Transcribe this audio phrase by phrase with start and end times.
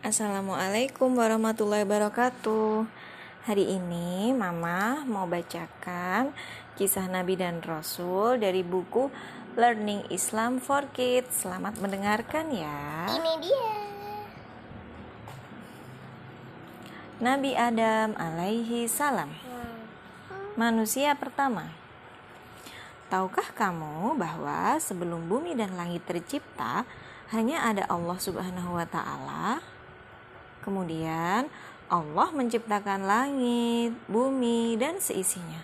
[0.00, 2.88] Assalamualaikum warahmatullahi wabarakatuh.
[3.44, 6.32] Hari ini Mama mau bacakan
[6.72, 9.12] kisah Nabi dan Rasul dari buku
[9.60, 11.44] Learning Islam for Kids.
[11.44, 13.12] Selamat mendengarkan ya.
[13.12, 13.76] Ini dia.
[17.20, 19.28] Nabi Adam alaihi salam.
[20.56, 21.76] Manusia pertama.
[23.12, 26.88] Tahukah kamu bahwa sebelum bumi dan langit tercipta
[27.36, 29.69] hanya ada Allah Subhanahu wa taala?
[30.60, 31.48] Kemudian
[31.90, 35.58] Allah menciptakan langit, bumi, dan seisinya.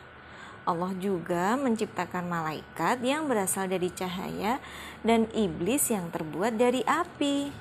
[0.66, 4.58] Allah juga menciptakan malaikat yang berasal dari cahaya
[5.06, 7.54] dan iblis yang terbuat dari api.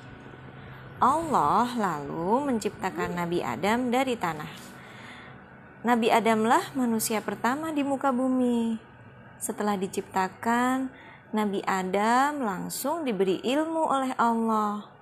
[0.98, 4.50] Allah lalu menciptakan Nabi Adam dari tanah.
[5.86, 8.74] Nabi Adamlah manusia pertama di muka bumi.
[9.38, 10.90] Setelah diciptakan,
[11.30, 14.95] Nabi Adam langsung diberi ilmu oleh Allah.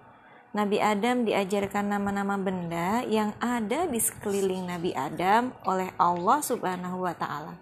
[0.55, 7.11] Nabi Adam diajarkan nama-nama benda yang ada di sekeliling Nabi Adam oleh Allah Subhanahu wa
[7.11, 7.59] taala.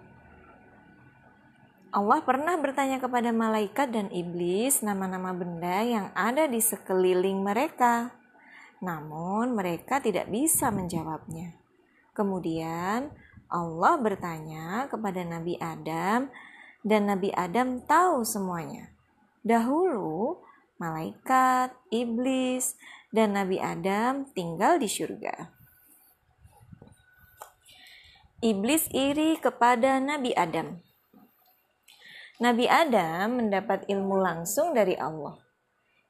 [1.89, 8.13] Allah pernah bertanya kepada malaikat dan iblis nama-nama benda yang ada di sekeliling mereka.
[8.77, 11.57] Namun mereka tidak bisa menjawabnya.
[12.13, 13.09] Kemudian
[13.49, 16.29] Allah bertanya kepada Nabi Adam
[16.85, 18.93] dan Nabi Adam tahu semuanya.
[19.41, 20.42] Dahulu
[20.81, 22.77] malaikat, iblis,
[23.13, 25.53] dan Nabi Adam tinggal di surga.
[28.43, 30.83] Iblis iri kepada Nabi Adam.
[32.43, 35.39] Nabi Adam mendapat ilmu langsung dari Allah.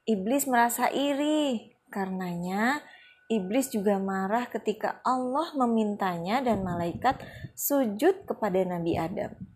[0.09, 2.81] Iblis merasa iri, karenanya
[3.29, 7.21] iblis juga marah ketika Allah memintanya dan malaikat
[7.53, 9.52] sujud kepada Nabi Adam.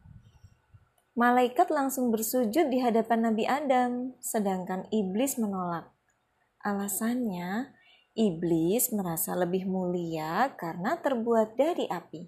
[1.18, 5.90] Malaikat langsung bersujud di hadapan Nabi Adam, sedangkan iblis menolak.
[6.62, 7.74] Alasannya,
[8.14, 12.22] iblis merasa lebih mulia karena terbuat dari api.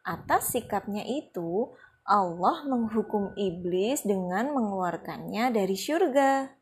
[0.00, 1.76] Atas sikapnya itu,
[2.08, 6.56] Allah menghukum iblis dengan mengeluarkannya dari surga.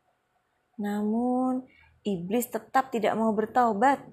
[0.83, 1.63] Namun,
[2.03, 4.03] iblis tetap tidak mau bertaubat.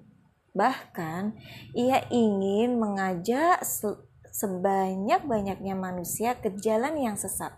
[0.55, 1.35] Bahkan,
[1.75, 3.67] ia ingin mengajak
[4.33, 7.53] sebanyak-banyaknya manusia ke jalan yang sesat.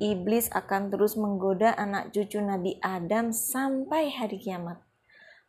[0.00, 4.80] Iblis akan terus menggoda anak cucu Nabi Adam sampai hari kiamat.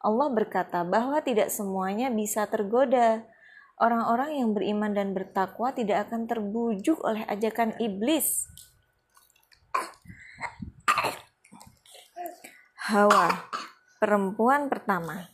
[0.04, 3.24] Allah berkata bahwa tidak semuanya bisa tergoda.
[3.80, 8.52] Orang-orang yang beriman dan bertakwa tidak akan terbujuk oleh ajakan iblis.
[12.90, 13.48] Hawa,
[14.04, 15.32] perempuan pertama.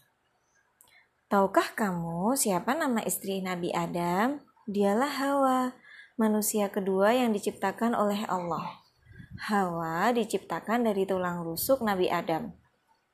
[1.26, 4.45] Tahukah kamu siapa nama istri Nabi Adam?
[4.66, 5.78] Dialah Hawa,
[6.18, 8.82] manusia kedua yang diciptakan oleh Allah.
[9.46, 12.50] Hawa diciptakan dari tulang rusuk Nabi Adam.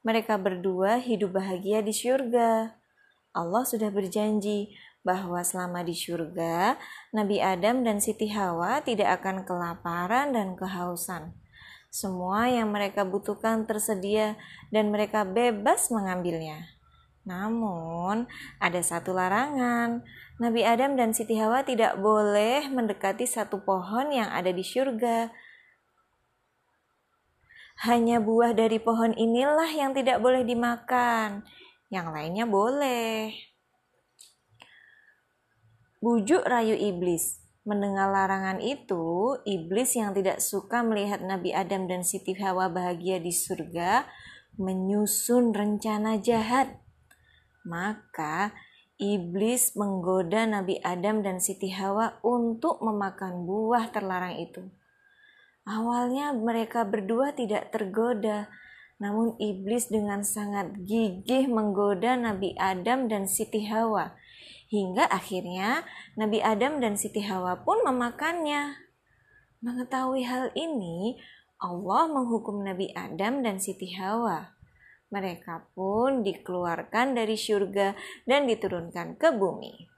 [0.08, 2.80] Mereka berdua hidup bahagia di surga.
[3.36, 4.72] Allah sudah berjanji
[5.04, 6.80] bahwa selama di surga,
[7.12, 11.36] Nabi Adam dan Siti Hawa tidak akan kelaparan dan kehausan.
[11.92, 14.40] Semua yang mereka butuhkan tersedia
[14.72, 16.80] dan mereka bebas mengambilnya.
[17.22, 18.26] Namun,
[18.58, 20.02] ada satu larangan.
[20.42, 25.30] Nabi Adam dan Siti Hawa tidak boleh mendekati satu pohon yang ada di surga.
[27.86, 31.46] Hanya buah dari pohon inilah yang tidak boleh dimakan.
[31.94, 33.38] Yang lainnya boleh.
[36.02, 37.38] Bujuk rayu iblis.
[37.62, 43.30] Mendengar larangan itu, iblis yang tidak suka melihat Nabi Adam dan Siti Hawa bahagia di
[43.30, 44.10] surga
[44.58, 46.82] menyusun rencana jahat
[47.62, 48.52] maka
[49.02, 54.62] iblis menggoda Nabi Adam dan Siti Hawa untuk memakan buah terlarang itu.
[55.66, 58.46] Awalnya mereka berdua tidak tergoda,
[59.02, 64.14] namun iblis dengan sangat gigih menggoda Nabi Adam dan Siti Hawa.
[64.70, 65.84] Hingga akhirnya
[66.16, 68.78] Nabi Adam dan Siti Hawa pun memakannya.
[69.66, 71.18] Mengetahui hal ini,
[71.58, 74.61] Allah menghukum Nabi Adam dan Siti Hawa.
[75.12, 77.92] Mereka pun dikeluarkan dari surga
[78.24, 79.92] dan diturunkan ke bumi.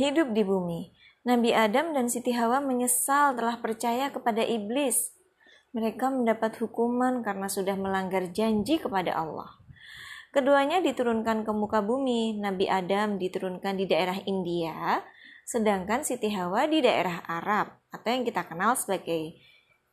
[0.00, 0.96] Hidup di bumi,
[1.28, 5.12] Nabi Adam dan Siti Hawa menyesal telah percaya kepada iblis.
[5.76, 9.60] Mereka mendapat hukuman karena sudah melanggar janji kepada Allah.
[10.32, 12.40] Keduanya diturunkan ke muka bumi.
[12.40, 15.04] Nabi Adam diturunkan di daerah India,
[15.44, 19.36] sedangkan Siti Hawa di daerah Arab atau yang kita kenal sebagai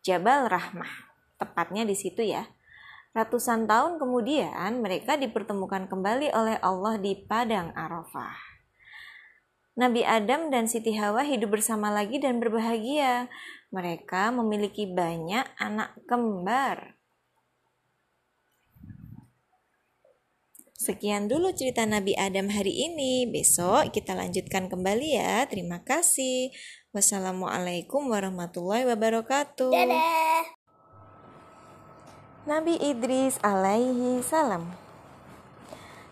[0.05, 1.06] Jabal Rahmah
[1.37, 2.45] tepatnya di situ ya.
[3.17, 8.37] Ratusan tahun kemudian mereka dipertemukan kembali oleh Allah di padang Arafah.
[9.77, 13.29] Nabi Adam dan Siti Hawa hidup bersama lagi dan berbahagia.
[13.69, 16.97] Mereka memiliki banyak anak kembar.
[20.77, 23.29] Sekian dulu cerita Nabi Adam hari ini.
[23.29, 25.45] Besok kita lanjutkan kembali ya.
[25.45, 26.53] Terima kasih.
[26.93, 29.73] Wassalamualaikum warahmatullahi wabarakatuh.
[29.73, 30.56] Dadah.
[32.47, 34.71] Nabi Idris alaihi salam.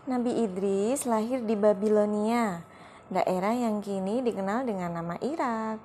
[0.04, 2.60] Nabi Idris lahir di Babilonia,
[3.08, 5.80] daerah yang kini dikenal dengan nama Irak.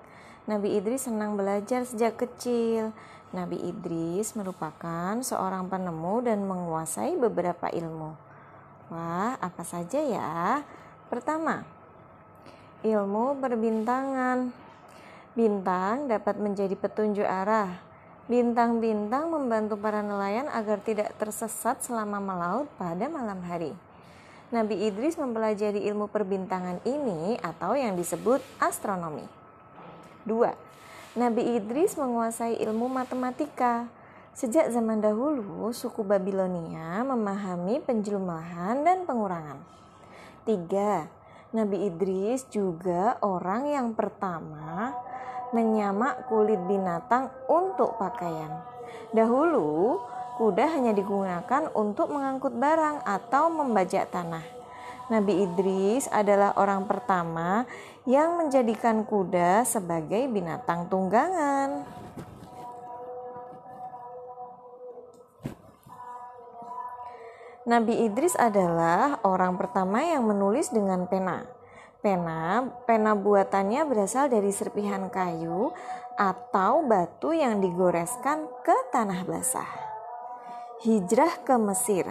[0.51, 2.91] Nabi Idris senang belajar sejak kecil.
[3.31, 8.19] Nabi Idris merupakan seorang penemu dan menguasai beberapa ilmu.
[8.91, 10.67] Wah, apa saja ya?
[11.07, 11.63] Pertama,
[12.83, 14.51] ilmu perbintangan.
[15.39, 17.90] Bintang dapat menjadi petunjuk arah
[18.31, 23.75] Bintang-bintang membantu para nelayan agar tidak tersesat selama melaut pada malam hari.
[24.55, 29.27] Nabi Idris mempelajari ilmu perbintangan ini atau yang disebut astronomi.
[30.31, 30.47] 2.
[31.19, 33.91] Nabi Idris menguasai ilmu matematika.
[34.31, 39.59] Sejak zaman dahulu, suku Babilonia memahami penjelmahan dan pengurangan.
[40.47, 41.51] 3.
[41.51, 44.95] Nabi Idris juga orang yang pertama
[45.51, 48.63] menyamak kulit binatang untuk pakaian.
[49.11, 49.99] Dahulu,
[50.39, 54.43] kuda hanya digunakan untuk mengangkut barang atau membajak tanah.
[55.11, 57.67] Nabi Idris adalah orang pertama
[58.07, 61.83] yang menjadikan kuda sebagai binatang tunggangan.
[67.67, 71.60] Nabi Idris adalah orang pertama yang menulis dengan pena.
[72.01, 75.69] Pena, pena buatannya berasal dari serpihan kayu
[76.17, 79.69] atau batu yang digoreskan ke tanah basah.
[80.81, 82.09] Hijrah ke Mesir.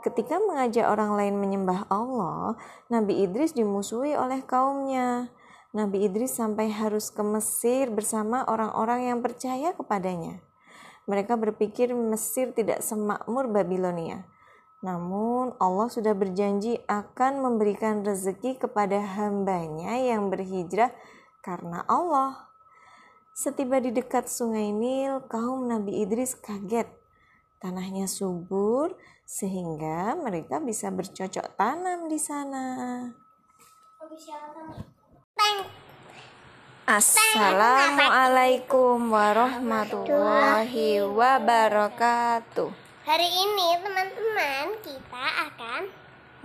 [0.00, 2.56] Ketika mengajak orang lain menyembah Allah,
[2.88, 5.28] Nabi Idris dimusuhi oleh kaumnya.
[5.76, 10.40] Nabi Idris sampai harus ke Mesir bersama orang-orang yang percaya kepadanya.
[11.04, 14.24] Mereka berpikir Mesir tidak semakmur Babilonia.
[14.82, 20.90] Namun Allah sudah berjanji akan memberikan rezeki kepada hambanya yang berhijrah
[21.38, 22.50] karena Allah.
[23.30, 26.90] Setiba di dekat sungai Nil, kaum Nabi Idris kaget.
[27.62, 32.66] Tanahnya subur sehingga mereka bisa bercocok tanam di sana.
[36.82, 42.81] Assalamualaikum warahmatullahi wabarakatuh.
[43.02, 45.90] Hari ini teman-teman kita akan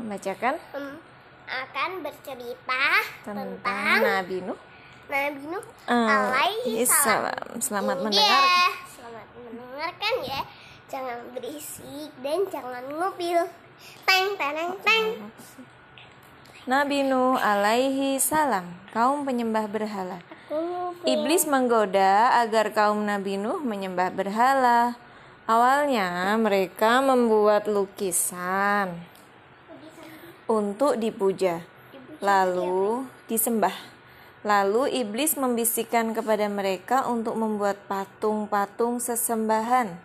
[0.01, 0.97] membacakan um,
[1.45, 2.85] akan bercerita
[3.21, 4.57] tentang, tentang Nabi Nuh
[5.05, 7.61] Nabi Nuh uh, alaihi salam.
[7.61, 8.41] Selamat Ini mendengar.
[8.89, 10.41] Selamat mendengarkan ya.
[10.89, 13.39] Jangan berisik dan jangan ngupil.
[14.09, 15.05] Teng teng teng.
[16.65, 20.25] Nabi Nuh alaihi salam, kaum penyembah berhala.
[21.05, 24.97] Iblis menggoda agar kaum Nabi Nuh menyembah berhala.
[25.47, 28.99] Awalnya mereka membuat lukisan
[30.43, 31.63] untuk dipuja,
[32.19, 33.71] lalu disembah.
[34.43, 39.95] Lalu iblis membisikkan kepada mereka untuk membuat patung-patung sesembahan.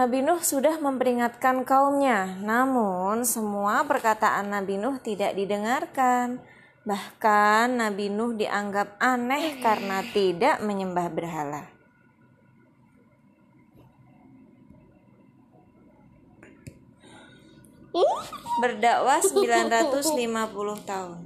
[0.00, 6.40] Nabi Nuh sudah memperingatkan kaumnya, namun semua perkataan Nabi Nuh tidak didengarkan.
[6.88, 11.81] Bahkan Nabi Nuh dianggap aneh karena tidak menyembah berhala.
[17.92, 20.16] Berdakwah 950
[20.88, 21.18] tahun.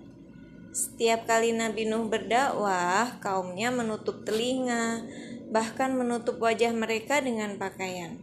[0.74, 5.06] Setiap kali Nabi Nuh berdakwah, kaumnya menutup telinga,
[5.54, 8.18] bahkan menutup wajah mereka dengan pakaian.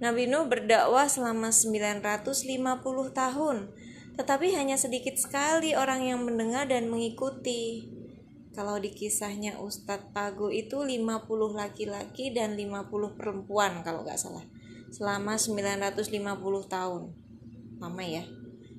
[0.00, 2.64] Nabi Nuh berdakwah selama 950
[3.12, 3.68] tahun,
[4.16, 7.92] tetapi hanya sedikit sekali orang yang mendengar dan mengikuti.
[8.56, 11.20] Kalau di kisahnya Ustadz Pago itu 50
[11.52, 14.46] laki-laki dan 50 perempuan kalau nggak salah.
[14.88, 16.16] Selama 950
[16.70, 17.23] tahun
[17.84, 18.24] lama ya.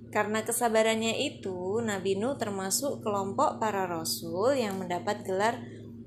[0.10, 5.60] Karena kesabarannya itu, Nabi Nuh termasuk kelompok para rasul yang mendapat gelar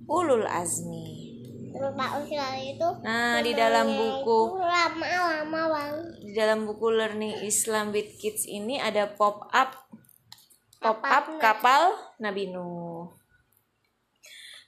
[0.09, 1.29] ulul azmi.
[1.69, 5.95] Itu Nah, di dalam buku lama-lama bang.
[6.25, 9.77] di dalam buku Learning Islam with Kids ini ada pop up
[10.81, 13.13] pop up kapal Nabi Nuh.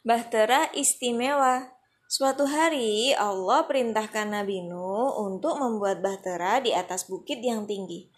[0.04, 1.72] Bahtera istimewa.
[2.10, 8.10] Suatu hari Allah perintahkan Nabi Nuh untuk membuat bahtera di atas bukit yang tinggi.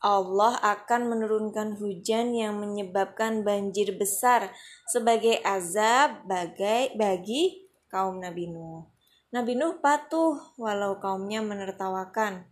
[0.00, 4.52] Allah akan menurunkan hujan yang menyebabkan banjir besar
[4.88, 8.88] sebagai azab bagai bagi kaum Nabi Nuh.
[9.34, 12.48] Nabi Nuh patuh walau kaumnya menertawakan.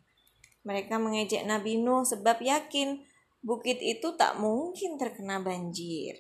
[0.65, 3.01] Mereka mengejek Nabi Nuh sebab yakin
[3.45, 6.17] bukit itu tak mungkin terkena banjir.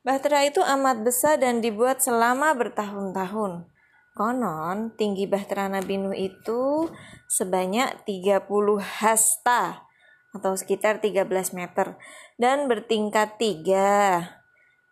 [0.00, 3.68] Bahtera itu amat besar dan dibuat selama bertahun-tahun.
[4.16, 6.90] Konon tinggi Bahtera Nabi Nuh itu
[7.30, 8.42] sebanyak 30
[8.82, 9.86] hasta
[10.34, 11.94] atau sekitar 13 meter
[12.34, 14.26] dan bertingkat tiga.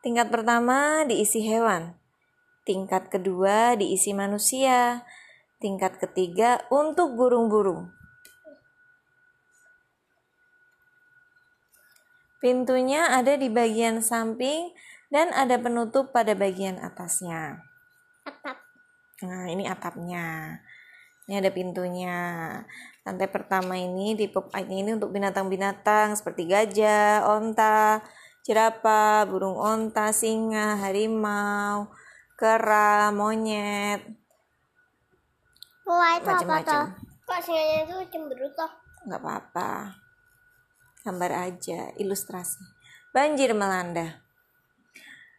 [0.06, 1.98] Tingkat pertama diisi hewan,
[2.62, 5.02] tingkat kedua diisi manusia,
[5.58, 7.90] tingkat ketiga untuk burung-burung.
[12.38, 14.70] Pintunya ada di bagian samping
[15.10, 17.66] dan ada penutup pada bagian atasnya.
[18.22, 18.62] Atap.
[19.26, 20.62] Nah, ini atapnya.
[21.28, 22.16] Ini ada pintunya.
[23.04, 28.00] Lantai pertama ini di pop ini untuk binatang-binatang seperti gajah, onta,
[28.48, 31.92] jerapah, burung onta, singa, harimau,
[32.32, 34.08] kera, monyet.
[35.84, 36.32] Wah, itu
[36.64, 36.86] toh?
[37.28, 38.72] Kok singanya itu cemberut toh?
[39.08, 39.96] nggak apa-apa.
[41.06, 42.60] Gambar aja, ilustrasi.
[43.16, 44.20] Banjir melanda.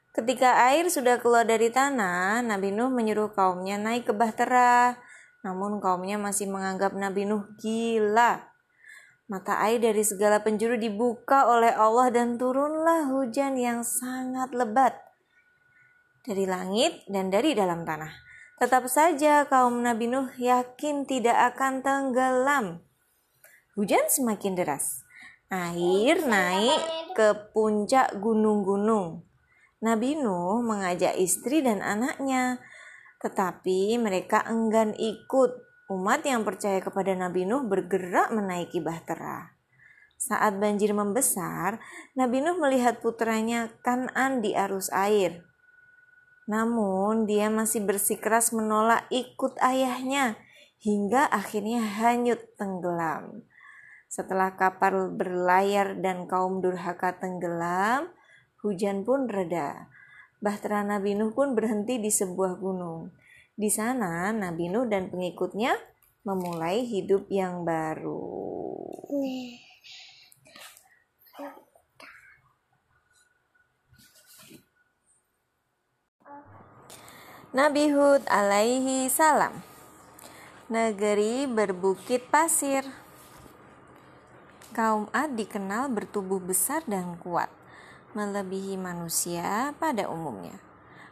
[0.10, 4.98] Ketika air sudah keluar dari tanah, Nabi Nuh menyuruh kaumnya naik ke bahtera.
[5.46, 8.44] Namun kaumnya masih menganggap Nabi Nuh gila.
[9.30, 14.98] Mata air dari segala penjuru dibuka oleh Allah dan turunlah hujan yang sangat lebat
[16.26, 18.10] dari langit dan dari dalam tanah.
[18.60, 22.84] Tetap saja kaum Nabi Nuh yakin tidak akan tenggelam.
[23.80, 25.08] Hujan semakin deras.
[25.48, 26.82] Air naik
[27.16, 29.24] ke puncak gunung-gunung.
[29.80, 32.60] Nabi Nuh mengajak istri dan anaknya,
[33.20, 35.68] tetapi mereka enggan ikut.
[35.90, 39.58] Umat yang percaya kepada Nabi Nuh bergerak menaiki bahtera.
[40.22, 41.82] Saat banjir membesar,
[42.14, 45.50] Nabi Nuh melihat putranya Kanan di arus air.
[46.46, 50.38] Namun dia masih bersikeras menolak ikut ayahnya
[50.78, 53.50] hingga akhirnya hanyut tenggelam.
[54.10, 58.10] Setelah kapal berlayar dan kaum durhaka tenggelam,
[58.66, 59.90] hujan pun reda.
[60.40, 63.12] Bahtera Nabi Nuh pun berhenti di sebuah gunung.
[63.60, 65.76] Di sana Nabi Nuh dan pengikutnya
[66.24, 68.40] memulai hidup yang baru.
[77.50, 79.66] Nabi Hud alaihi salam.
[80.70, 82.86] Negeri berbukit pasir.
[84.70, 87.50] Kaum Ad dikenal bertubuh besar dan kuat,
[88.18, 90.58] melebihi manusia pada umumnya.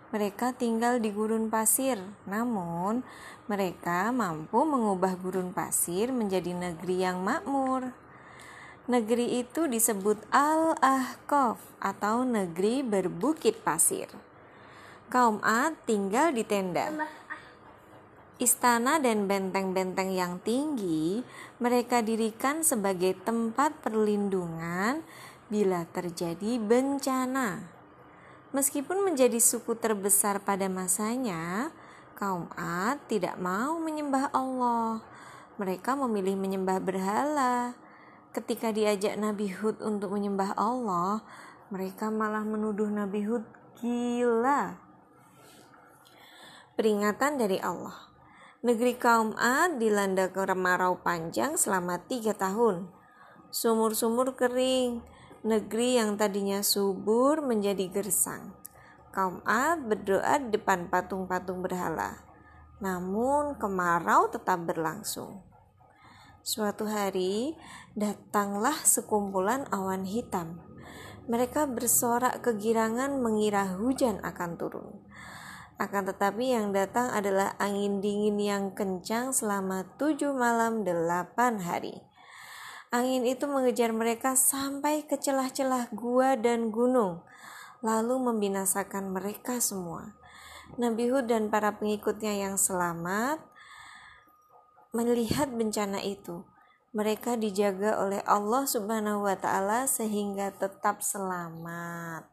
[0.08, 3.04] Mereka tinggal di gurun pasir, namun
[3.52, 7.92] mereka mampu mengubah gurun pasir menjadi negeri yang makmur.
[8.88, 14.08] Negeri itu disebut Al-Ahqaf atau negeri berbukit pasir.
[15.12, 16.88] Kaum Ad tinggal di tenda.
[18.40, 21.20] Istana dan benteng-benteng yang tinggi
[21.60, 25.04] mereka dirikan sebagai tempat perlindungan
[25.48, 27.68] bila terjadi bencana.
[28.56, 31.72] Meskipun menjadi suku terbesar pada masanya,
[32.16, 35.04] kaum Ad tidak mau menyembah Allah.
[35.60, 37.76] Mereka memilih menyembah berhala.
[38.32, 41.26] Ketika diajak Nabi Hud untuk menyembah Allah,
[41.68, 43.44] mereka malah menuduh Nabi Hud
[43.82, 44.80] gila.
[46.78, 48.08] Peringatan dari Allah.
[48.62, 52.90] Negeri kaum Ad dilanda kemarau panjang selama tiga tahun.
[53.50, 55.02] Sumur-sumur kering,
[55.46, 58.56] negeri yang tadinya subur menjadi gersang.
[59.14, 62.22] Kaum Ad berdoa di depan patung-patung berhala.
[62.78, 65.42] Namun kemarau tetap berlangsung.
[66.46, 67.58] Suatu hari
[67.98, 70.62] datanglah sekumpulan awan hitam.
[71.28, 74.96] Mereka bersorak kegirangan mengira hujan akan turun.
[75.78, 82.02] Akan tetapi yang datang adalah angin dingin yang kencang selama tujuh malam delapan hari.
[82.88, 87.20] Angin itu mengejar mereka sampai ke celah-celah gua dan gunung,
[87.84, 90.16] lalu membinasakan mereka semua.
[90.80, 93.44] Nabi Hud dan para pengikutnya yang selamat
[94.96, 96.48] melihat bencana itu.
[96.96, 102.24] Mereka dijaga oleh Allah Subhanahu wa taala sehingga tetap selamat.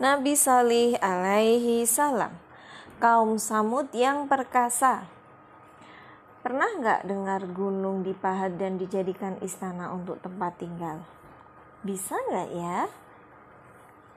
[0.00, 2.45] Nabi Salih alaihi salam
[3.06, 5.06] Kaum Samud yang perkasa
[6.42, 11.06] Pernah nggak dengar gunung dipahat dan dijadikan istana untuk tempat tinggal?
[11.86, 12.90] Bisa nggak ya?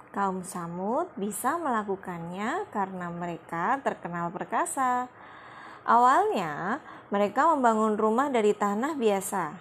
[0.09, 5.05] Kaum Samud bisa melakukannya karena mereka terkenal perkasa.
[5.85, 6.81] Awalnya,
[7.13, 9.53] mereka membangun rumah dari tanah biasa.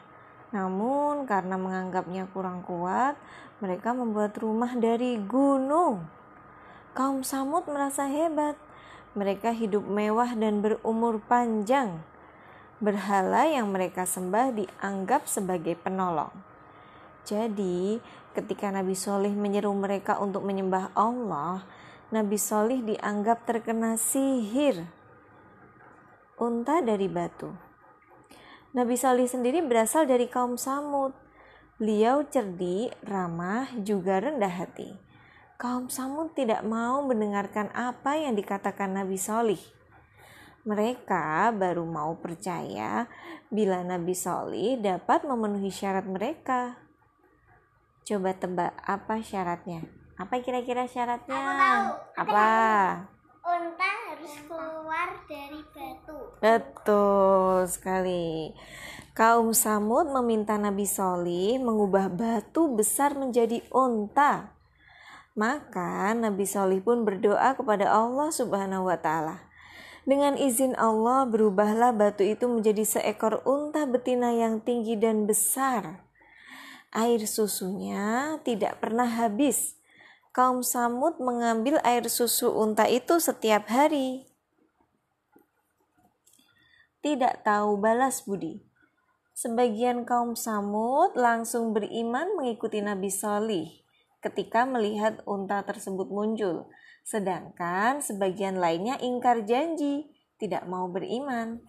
[0.56, 3.12] Namun, karena menganggapnya kurang kuat,
[3.60, 6.00] mereka membuat rumah dari gunung.
[6.96, 8.67] Kaum Samud merasa hebat.
[9.16, 12.04] Mereka hidup mewah dan berumur panjang.
[12.82, 16.32] Berhala yang mereka sembah dianggap sebagai penolong.
[17.28, 18.00] Jadi,
[18.32, 21.64] ketika Nabi Solih menyeru mereka untuk menyembah Allah,
[22.08, 24.98] Nabi Solih dianggap terkena sihir
[26.38, 27.50] unta dari batu.
[28.72, 31.10] Nabi Solih sendiri berasal dari kaum Samud.
[31.78, 34.94] Beliau cerdik, ramah, juga rendah hati.
[35.58, 39.58] Kaum Samud tidak mau mendengarkan apa yang dikatakan Nabi Solih.
[40.62, 43.10] Mereka baru mau percaya
[43.50, 46.78] bila Nabi Solih dapat memenuhi syarat mereka.
[48.06, 49.82] Coba tebak apa syaratnya?
[50.14, 51.34] Apa kira-kira syaratnya?
[51.34, 51.86] Aku tahu.
[52.22, 52.50] Apa?
[53.42, 56.18] Unta harus keluar dari batu.
[56.38, 58.54] Betul sekali.
[59.10, 64.57] Kaum Samud meminta Nabi Solih mengubah batu besar menjadi unta.
[65.38, 69.46] Maka Nabi Solih pun berdoa kepada Allah Subhanahu wa Ta'ala.
[70.02, 76.08] Dengan izin Allah, berubahlah batu itu menjadi seekor unta betina yang tinggi dan besar
[76.92, 79.76] air susunya tidak pernah habis.
[80.32, 84.28] Kaum Samud mengambil air susu unta itu setiap hari.
[87.02, 88.62] Tidak tahu balas budi.
[89.34, 93.87] Sebagian kaum Samud langsung beriman mengikuti Nabi Salih
[94.18, 96.66] ketika melihat unta tersebut muncul.
[97.06, 101.62] Sedangkan sebagian lainnya ingkar janji, tidak mau beriman.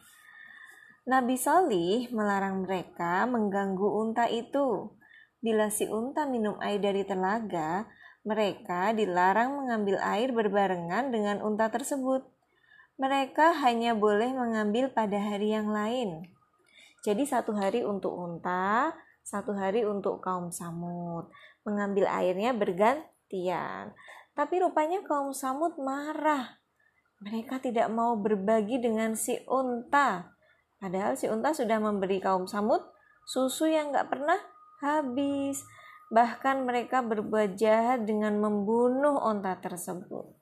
[1.10, 4.94] Nabi Salih melarang mereka mengganggu unta itu.
[5.39, 7.88] Bila si unta minum air dari telaga,
[8.27, 12.27] mereka dilarang mengambil air berbarengan dengan unta tersebut.
[13.00, 16.27] Mereka hanya boleh mengambil pada hari yang lain.
[17.00, 18.91] Jadi satu hari untuk unta,
[19.24, 21.32] satu hari untuk kaum samud.
[21.68, 23.96] Mengambil airnya bergantian.
[24.36, 26.60] Tapi rupanya kaum samud marah.
[27.20, 30.32] Mereka tidak mau berbagi dengan si unta.
[30.80, 32.80] Padahal si unta sudah memberi kaum samud
[33.28, 34.39] susu yang gak pernah
[34.80, 35.60] habis.
[36.10, 40.39] Bahkan mereka berbuat jahat dengan membunuh onta tersebut.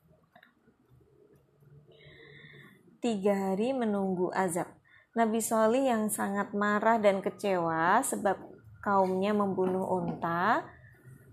[3.01, 4.77] Tiga hari menunggu azab.
[5.17, 8.38] Nabi Solih yang sangat marah dan kecewa sebab
[8.86, 10.62] kaumnya membunuh unta,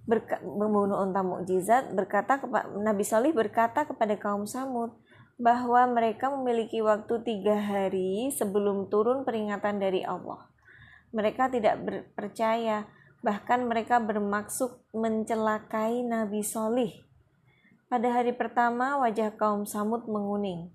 [0.04, 2.40] berka, membunuh unta mukjizat berkata
[2.80, 4.92] Nabi Solih berkata kepada kaum Samud
[5.40, 10.46] bahwa mereka memiliki waktu tiga hari sebelum turun peringatan dari Allah.
[11.14, 11.78] Mereka tidak
[12.14, 12.86] percaya,
[13.22, 16.92] bahkan mereka bermaksud mencelakai Nabi Solih.
[17.86, 20.74] Pada hari pertama, wajah kaum Samud menguning.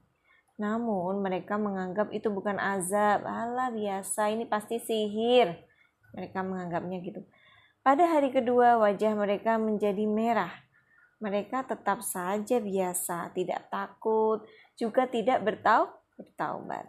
[0.60, 3.24] Namun, mereka menganggap itu bukan azab.
[3.28, 5.56] Alah, biasa, ini pasti sihir.
[6.15, 7.24] Mereka menganggapnya gitu.
[7.80, 10.52] Pada hari kedua, wajah mereka menjadi merah.
[11.20, 14.44] Mereka tetap saja biasa, tidak takut,
[14.76, 16.88] juga tidak bertau bertaubat.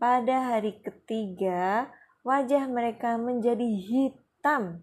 [0.00, 1.92] Pada hari ketiga,
[2.24, 4.80] wajah mereka menjadi hitam.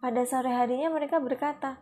[0.00, 1.80] Pada sore harinya mereka berkata,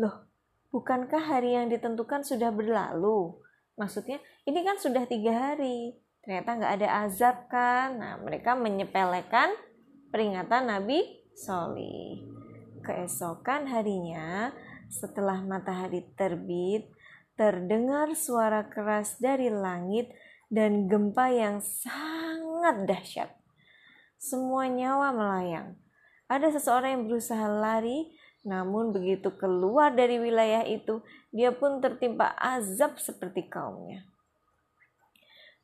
[0.00, 0.28] Loh,
[0.72, 3.36] bukankah hari yang ditentukan sudah berlalu?
[3.76, 5.96] Maksudnya, ini kan sudah tiga hari.
[6.24, 8.00] Ternyata nggak ada azab kan?
[8.00, 9.52] Nah, mereka menyepelekan
[10.14, 11.02] peringatan Nabi
[11.34, 12.22] Solih.
[12.86, 14.54] Keesokan harinya,
[14.86, 16.86] setelah matahari terbit,
[17.34, 20.14] terdengar suara keras dari langit
[20.46, 23.34] dan gempa yang sangat dahsyat.
[24.14, 25.74] Semua nyawa melayang.
[26.30, 28.14] Ada seseorang yang berusaha lari,
[28.46, 31.02] namun begitu keluar dari wilayah itu,
[31.34, 34.06] dia pun tertimpa azab seperti kaumnya.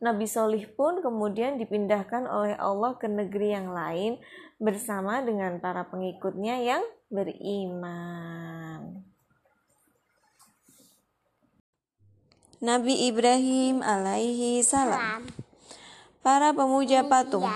[0.01, 4.17] Nabi Solih pun kemudian dipindahkan oleh Allah ke negeri yang lain
[4.57, 6.83] bersama dengan para pengikutnya yang
[7.13, 9.05] beriman.
[12.61, 15.25] Nabi Ibrahim alaihi salam.
[16.21, 17.49] Para pemuja patung.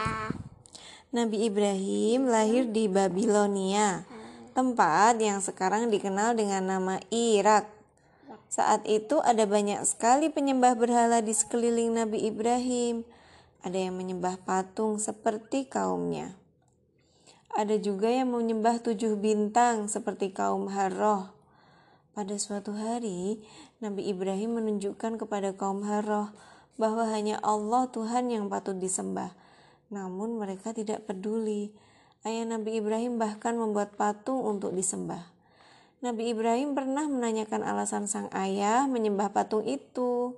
[1.12, 4.08] Nabi Ibrahim lahir di Babilonia,
[4.56, 7.73] tempat yang sekarang dikenal dengan nama Irak.
[8.54, 13.02] Saat itu ada banyak sekali penyembah berhala di sekeliling Nabi Ibrahim.
[13.66, 16.38] Ada yang menyembah patung seperti kaumnya.
[17.50, 21.34] Ada juga yang menyembah tujuh bintang seperti kaum Harroh.
[22.14, 23.42] Pada suatu hari,
[23.82, 26.30] Nabi Ibrahim menunjukkan kepada kaum Harroh
[26.78, 29.34] bahwa hanya Allah Tuhan yang patut disembah.
[29.90, 31.74] Namun mereka tidak peduli.
[32.22, 35.33] Ayah Nabi Ibrahim bahkan membuat patung untuk disembah.
[36.04, 40.36] Nabi Ibrahim pernah menanyakan alasan sang ayah menyembah patung itu.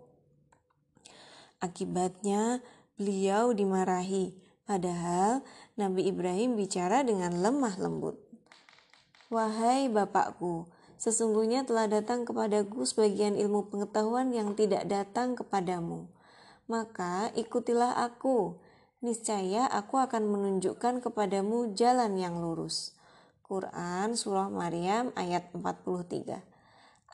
[1.59, 2.62] Akibatnya,
[2.94, 4.31] beliau dimarahi.
[4.62, 5.42] Padahal
[5.74, 8.14] Nabi Ibrahim bicara dengan lemah lembut.
[9.26, 16.09] Wahai bapakku, Sesungguhnya telah datang kepadaku sebagian ilmu pengetahuan yang tidak datang kepadamu.
[16.70, 18.57] Maka ikutilah aku.
[19.05, 22.96] niscaya aku akan menunjukkan kepadamu jalan yang lurus.
[23.47, 26.43] Quran Surah Maryam ayat 43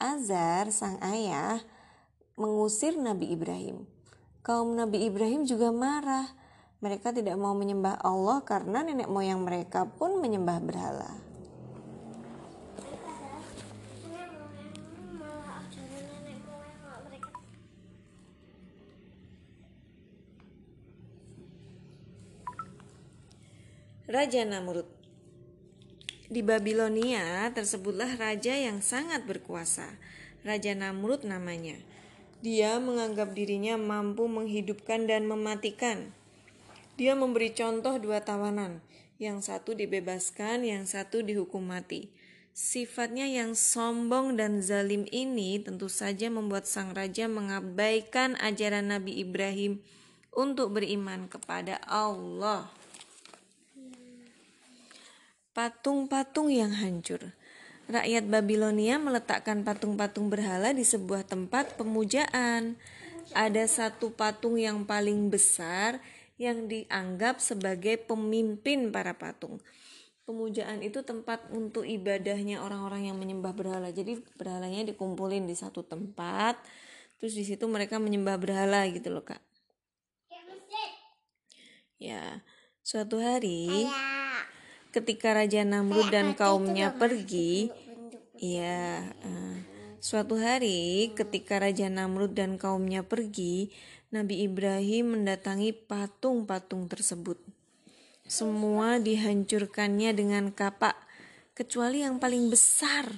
[0.01, 1.61] Azar, sang ayah,
[2.40, 3.85] mengusir Nabi Ibrahim.
[4.40, 6.27] Kaum Nabi Ibrahim juga marah.
[6.81, 11.12] Mereka tidak mau menyembah Allah karena nenek moyang mereka pun menyembah berhala.
[24.09, 25.01] Raja Namrud
[26.33, 29.85] Di Babilonia tersebutlah raja yang sangat berkuasa.
[30.49, 31.77] Raja Namrud namanya.
[32.40, 36.09] Dia menganggap dirinya mampu menghidupkan dan mematikan.
[36.97, 38.81] Dia memberi contoh dua tawanan.
[39.21, 42.09] Yang satu dibebaskan, yang satu dihukum mati.
[42.57, 49.85] Sifatnya yang sombong dan zalim ini tentu saja membuat sang raja mengabaikan ajaran Nabi Ibrahim
[50.33, 52.73] untuk beriman kepada Allah
[55.52, 57.36] patung-patung yang hancur.
[57.92, 62.80] Rakyat Babilonia meletakkan patung-patung berhala di sebuah tempat pemujaan.
[63.36, 66.00] Ada satu patung yang paling besar
[66.40, 69.60] yang dianggap sebagai pemimpin para patung.
[70.22, 73.90] Pemujaan itu tempat untuk ibadahnya orang-orang yang menyembah berhala.
[73.92, 76.56] Jadi berhalanya dikumpulin di satu tempat,
[77.18, 79.42] terus di situ mereka menyembah berhala gitu loh kak.
[82.02, 82.42] Ya,
[82.82, 83.70] suatu hari.
[83.70, 84.22] Ayah
[84.92, 87.72] ketika Raja Namrud dan kaumnya pergi,
[88.37, 89.57] ya, uh,
[89.98, 93.72] suatu hari ketika Raja Namrud dan kaumnya pergi,
[94.12, 97.40] Nabi Ibrahim mendatangi patung-patung tersebut.
[98.28, 101.00] Semua dihancurkannya dengan kapak,
[101.57, 103.09] kecuali yang paling besar.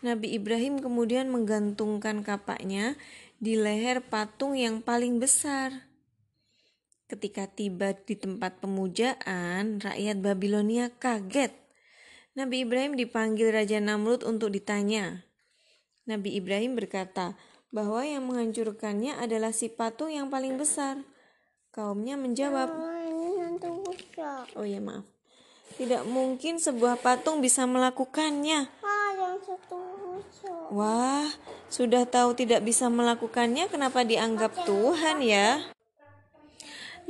[0.00, 2.96] Nabi Ibrahim kemudian menggantungkan kapaknya
[3.38, 5.91] di leher patung yang paling besar.
[7.12, 11.52] Ketika tiba di tempat pemujaan, rakyat Babilonia kaget.
[12.32, 15.20] Nabi Ibrahim dipanggil Raja Namrud untuk ditanya.
[16.08, 17.36] Nabi Ibrahim berkata
[17.68, 21.04] bahwa yang menghancurkannya adalah si patung yang paling besar.
[21.68, 22.72] Kaumnya menjawab,
[24.56, 25.04] "Oh ya, maaf.
[25.76, 28.72] Tidak mungkin sebuah patung bisa melakukannya."
[30.72, 31.28] Wah,
[31.68, 35.60] sudah tahu tidak bisa melakukannya, kenapa dianggap Tuhan ya?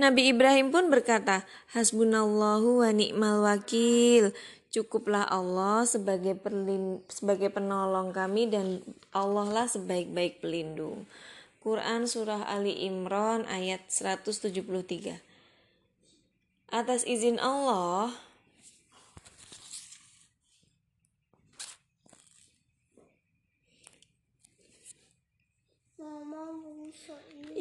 [0.01, 1.45] Nabi Ibrahim pun berkata,
[1.77, 4.33] Hasbunallahu wa ni'mal wakil.
[4.73, 8.81] Cukuplah Allah sebagai perlin, sebagai penolong kami dan
[9.13, 11.05] Allah lah sebaik-baik pelindung.
[11.61, 15.21] Quran Surah Ali Imran ayat 173
[16.73, 18.17] Atas izin Allah,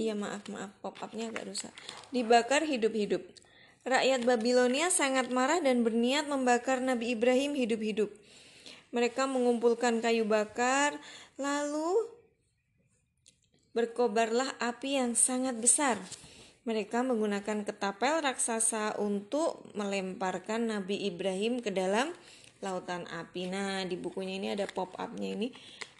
[0.01, 1.73] Iya maaf maaf pop upnya agak rusak.
[2.09, 3.21] Dibakar hidup-hidup.
[3.85, 8.09] Rakyat Babilonia sangat marah dan berniat membakar Nabi Ibrahim hidup-hidup.
[8.89, 10.97] Mereka mengumpulkan kayu bakar,
[11.37, 12.09] lalu
[13.77, 16.01] berkobarlah api yang sangat besar.
[16.65, 22.13] Mereka menggunakan ketapel raksasa untuk melemparkan Nabi Ibrahim ke dalam
[22.61, 23.49] lautan api.
[23.49, 25.49] Nah, di bukunya ini ada pop upnya ini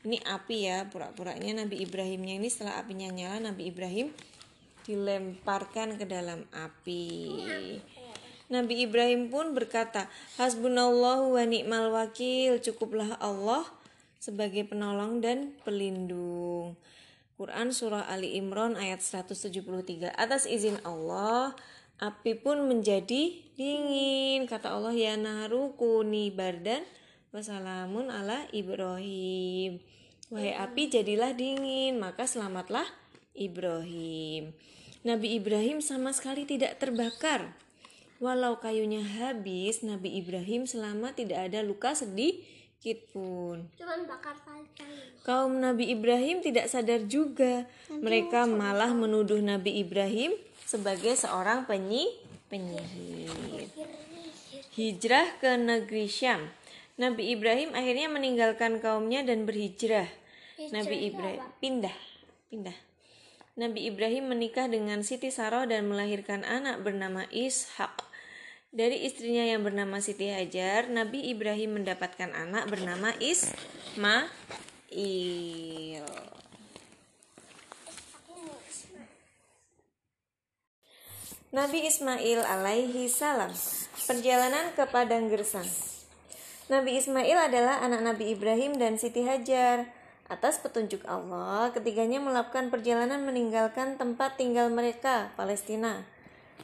[0.02, 4.10] ini api ya pura-puranya Nabi Ibrahimnya ini setelah apinya nyala Nabi Ibrahim
[4.86, 7.08] dilemparkan ke dalam api.
[8.52, 13.64] Nabi Ibrahim pun berkata hasbunallahu wa ni'mal wakil cukuplah Allah
[14.20, 16.76] sebagai penolong dan pelindung.
[17.40, 21.58] Quran Surah Ali Imran ayat 173 atas izin Allah
[22.02, 26.86] api pun menjadi dingin kata Allah ya naru kuni bardan
[27.32, 29.80] Wassalamun ala Ibrahim.
[30.28, 32.84] Wahai api jadilah dingin, maka selamatlah
[33.32, 34.52] Ibrahim.
[35.08, 37.56] Nabi Ibrahim sama sekali tidak terbakar.
[38.20, 43.64] Walau kayunya habis, Nabi Ibrahim selama tidak ada luka sedikit pun.
[43.80, 44.36] bakar
[45.24, 47.64] Kaum Nabi Ibrahim tidak sadar juga.
[47.88, 50.36] Mereka malah menuduh Nabi Ibrahim
[50.68, 52.12] sebagai seorang penyi
[52.52, 53.72] penyihir.
[54.76, 56.61] Hijrah ke negeri Syam.
[57.02, 60.06] Nabi Ibrahim akhirnya meninggalkan kaumnya dan berhijrah.
[60.62, 61.98] Hijrah Nabi Ibrahim pindah,
[62.54, 62.78] pindah.
[63.58, 68.06] Nabi Ibrahim menikah dengan Siti Saroh dan melahirkan anak bernama Ishak.
[68.70, 74.30] Dari istrinya yang bernama Siti Hajar, Nabi Ibrahim mendapatkan anak bernama Ismail.
[81.52, 83.52] Nabi Ismail alaihi salam
[84.08, 85.91] Perjalanan ke Padang Gersang
[86.72, 89.92] Nabi Ismail adalah anak Nabi Ibrahim dan Siti Hajar.
[90.32, 96.08] Atas petunjuk Allah, ketiganya melakukan perjalanan meninggalkan tempat tinggal mereka, Palestina.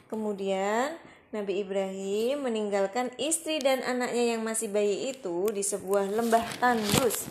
[0.07, 0.95] Kemudian
[1.35, 7.27] Nabi Ibrahim meninggalkan istri dan anaknya yang masih bayi itu di sebuah lembah tandus.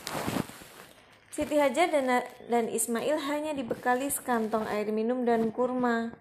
[1.32, 6.12] Siti Hajar dan, dan Ismail hanya dibekali sekantong air minum dan kurma.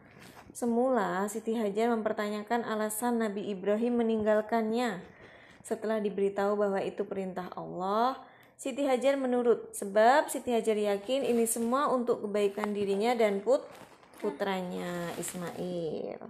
[0.55, 5.14] Semula Siti Hajar mempertanyakan alasan Nabi Ibrahim meninggalkannya.
[5.65, 8.21] Setelah diberitahu bahwa itu perintah Allah,
[8.53, 13.65] Siti Hajar menurut sebab Siti Hajar yakin ini semua untuk kebaikan dirinya dan put
[14.21, 16.21] putranya Ismail.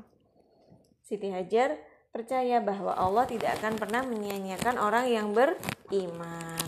[1.04, 1.76] Siti Hajar
[2.16, 6.64] percaya bahwa Allah tidak akan pernah menyia-nyiakan orang yang beriman.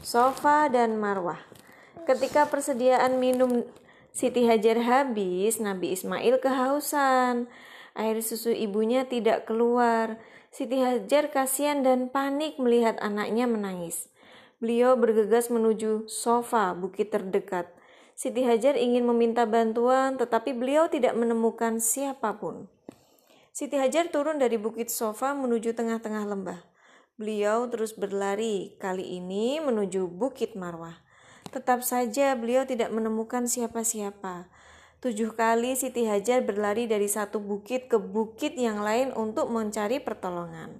[0.00, 1.38] Sofa dan Marwah.
[2.08, 3.68] Ketika persediaan minum
[4.16, 7.52] Siti Hajar habis, Nabi Ismail kehausan.
[7.92, 10.16] Air susu ibunya tidak keluar.
[10.56, 14.08] Siti Hajar kasihan dan panik melihat anaknya menangis.
[14.56, 17.68] Beliau bergegas menuju sofa bukit terdekat.
[18.16, 22.72] Siti Hajar ingin meminta bantuan, tetapi beliau tidak menemukan siapa pun.
[23.52, 26.64] Siti Hajar turun dari bukit sofa menuju tengah-tengah lembah.
[27.20, 31.04] Beliau terus berlari, kali ini menuju Bukit Marwah.
[31.52, 34.48] Tetap saja beliau tidak menemukan siapa-siapa.
[34.96, 40.72] Tujuh kali Siti Hajar berlari dari satu bukit ke bukit yang lain untuk mencari pertolongan.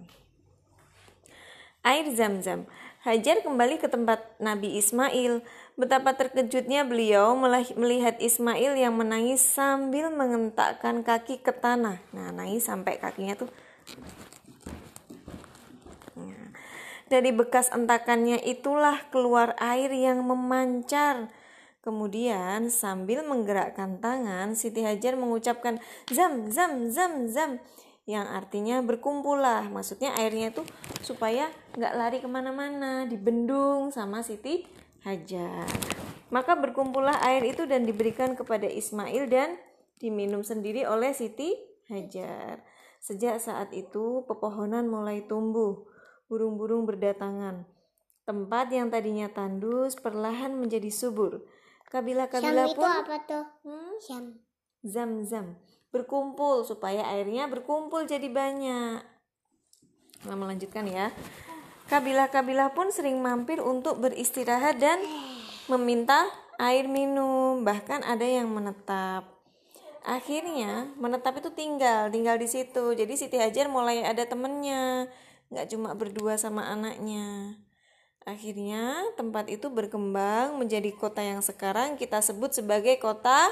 [1.85, 2.65] Air zam-zam.
[3.07, 5.45] Hajar kembali ke tempat Nabi Ismail.
[5.79, 7.39] Betapa terkejutnya beliau
[7.79, 12.03] melihat Ismail yang menangis sambil mengentakkan kaki ke tanah.
[12.11, 13.53] Nah, nangis sampai kakinya tuh.
[16.19, 16.51] Nah,
[17.07, 21.31] dari bekas entakannya itulah keluar air yang memancar.
[21.87, 25.79] Kemudian sambil menggerakkan tangan, Siti Hajar mengucapkan
[26.11, 27.63] zam zam zam zam
[28.11, 30.67] yang artinya berkumpul lah maksudnya airnya itu
[31.07, 31.47] supaya
[31.79, 34.67] nggak lari ke mana-mana dibendung sama Siti
[35.07, 35.71] Hajar.
[36.35, 39.55] Maka berkumpullah air itu dan diberikan kepada Ismail dan
[40.03, 41.55] diminum sendiri oleh Siti
[41.87, 42.67] Hajar.
[42.99, 45.87] Sejak saat itu pepohonan mulai tumbuh.
[46.27, 47.63] Burung-burung berdatangan.
[48.27, 51.47] Tempat yang tadinya tandus perlahan menjadi subur
[51.91, 53.45] kabilah-kabilah pun apa tuh?
[53.63, 53.97] Hmm?
[54.87, 55.59] Zam-zam
[55.97, 59.01] berkumpul supaya airnya berkumpul jadi banyak.
[60.29, 61.09] Nah, melanjutkan ya.
[61.87, 64.99] Kabilah-kabilah pun sering mampir untuk beristirahat dan
[65.71, 66.27] meminta
[66.59, 69.25] air minum, bahkan ada yang menetap.
[70.07, 72.95] Akhirnya menetap itu tinggal, tinggal di situ.
[72.95, 75.11] Jadi Siti Hajar mulai ada temennya,
[75.51, 77.59] nggak cuma berdua sama anaknya.
[78.27, 83.47] Akhirnya tempat itu berkembang menjadi kota yang sekarang kita sebut sebagai kota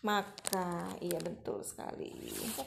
[0.00, 2.12] maka iya betul sekali.
[2.12, 2.64] Iya.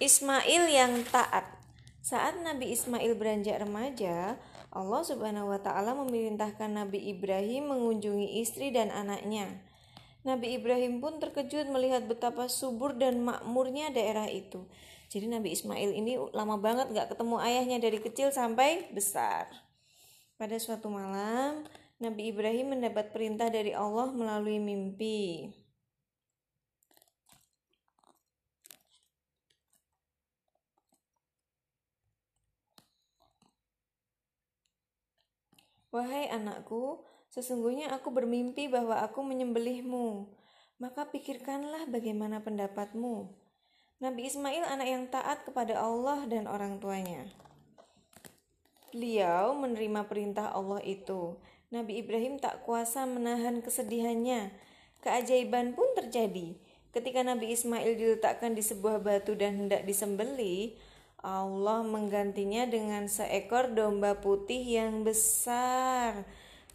[0.00, 1.48] Ismail yang taat.
[2.04, 4.36] Saat Nabi Ismail beranjak remaja,
[4.68, 9.48] Allah Subhanahu wa taala memerintahkan Nabi Ibrahim mengunjungi istri dan anaknya.
[10.24, 14.64] Nabi Ibrahim pun terkejut melihat betapa subur dan makmurnya daerah itu.
[15.14, 19.46] Jadi Nabi Ismail ini lama banget gak ketemu ayahnya dari kecil sampai besar.
[20.34, 21.62] Pada suatu malam,
[22.02, 25.54] Nabi Ibrahim mendapat perintah dari Allah melalui mimpi.
[35.94, 40.26] Wahai anakku, sesungguhnya aku bermimpi bahwa aku menyembelihmu.
[40.82, 43.43] Maka pikirkanlah bagaimana pendapatmu.
[44.02, 47.30] Nabi Ismail anak yang taat kepada Allah dan orang tuanya.
[48.90, 51.38] Beliau menerima perintah Allah itu
[51.74, 54.54] Nabi Ibrahim tak kuasa menahan kesedihannya.
[55.02, 56.54] Keajaiban pun terjadi.
[56.94, 60.78] Ketika Nabi Ismail diletakkan di sebuah batu dan hendak disembeli,
[61.18, 66.22] Allah menggantinya dengan seekor domba putih yang besar.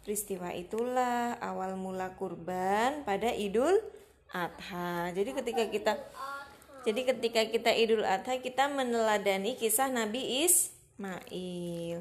[0.04, 3.80] Peristiwa itulah awal mula kurban pada Idul
[4.36, 5.08] Adha.
[5.16, 5.92] Jadi ketika kita
[6.80, 12.00] jadi ketika kita Idul Adha kita meneladani kisah Nabi Ismail.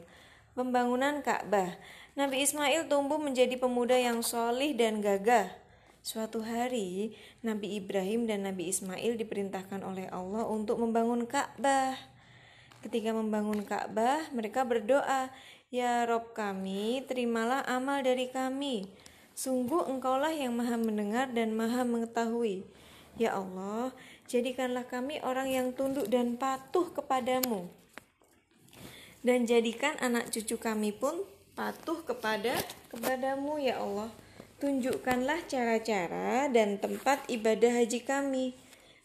[0.55, 1.75] Pembangunan Ka'bah.
[2.15, 5.51] Nabi Ismail tumbuh menjadi pemuda yang solih dan gagah.
[5.99, 11.99] Suatu hari, Nabi Ibrahim dan Nabi Ismail diperintahkan oleh Allah untuk membangun Ka'bah.
[12.79, 15.27] Ketika membangun Ka'bah, mereka berdoa,
[15.71, 18.87] "Ya Rob kami, terimalah amal dari kami.
[19.35, 22.63] Sungguh Engkaulah yang Maha mendengar dan Maha mengetahui.
[23.19, 23.91] Ya Allah,
[24.29, 27.67] jadikanlah kami orang yang tunduk dan patuh kepadamu."
[29.19, 31.27] Dan jadikan anak cucu kami pun
[31.59, 32.55] patuh kepada
[32.87, 34.07] kepadamu ya Allah.
[34.63, 38.55] Tunjukkanlah cara-cara dan tempat ibadah haji kami.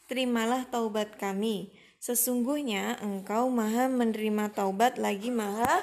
[0.06, 1.74] Terimalah taubat kami.
[1.98, 5.82] Sesungguhnya engkau maha menerima taubat lagi maha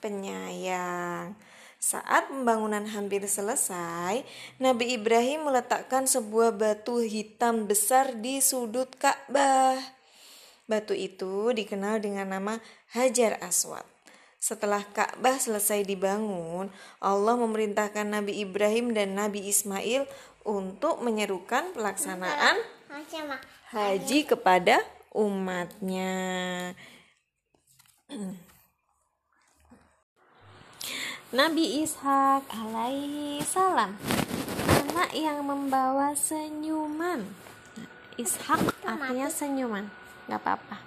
[0.00, 1.36] penyayang.
[1.76, 4.24] Saat pembangunan hampir selesai,
[4.56, 9.76] Nabi Ibrahim meletakkan sebuah batu hitam besar di sudut Ka'bah.
[10.66, 12.58] Batu itu dikenal dengan nama
[12.90, 13.86] Hajar Aswad.
[14.40, 20.08] Setelah Ka'bah selesai dibangun, Allah memerintahkan Nabi Ibrahim dan Nabi Ismail
[20.46, 22.56] untuk menyerukan pelaksanaan
[23.74, 24.80] haji kepada
[25.12, 26.14] umatnya.
[31.36, 33.92] Nabi Ishak alaihi salam
[34.72, 37.28] anak yang membawa senyuman.
[38.16, 39.92] Ishak artinya senyuman
[40.24, 40.80] nggak apa-apa.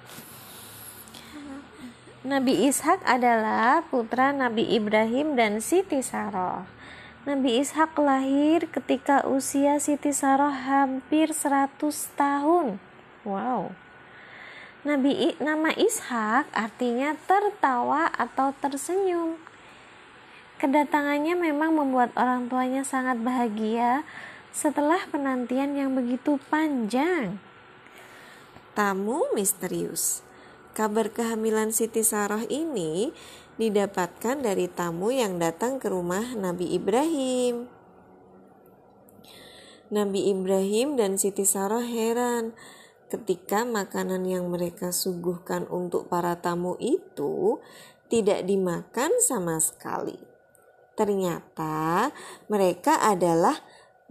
[2.26, 6.66] Nabi Ishak adalah putra Nabi Ibrahim dan Siti Saroh
[7.30, 11.78] Nabi Ishak lahir ketika usia Siti Saroh hampir 100
[12.18, 12.82] tahun.
[13.22, 13.70] Wow.
[14.82, 19.38] Nabi nama Ishak artinya tertawa atau tersenyum
[20.60, 24.04] Kedatangannya memang membuat orang tuanya sangat bahagia
[24.52, 27.40] setelah penantian yang begitu panjang.
[28.76, 30.20] Tamu misterius.
[30.76, 33.16] Kabar kehamilan Siti Sarah ini
[33.56, 37.72] didapatkan dari tamu yang datang ke rumah Nabi Ibrahim.
[39.96, 42.52] Nabi Ibrahim dan Siti Sarah heran
[43.08, 47.64] ketika makanan yang mereka suguhkan untuk para tamu itu
[48.12, 50.39] tidak dimakan sama sekali.
[51.00, 52.12] Ternyata
[52.52, 53.56] mereka adalah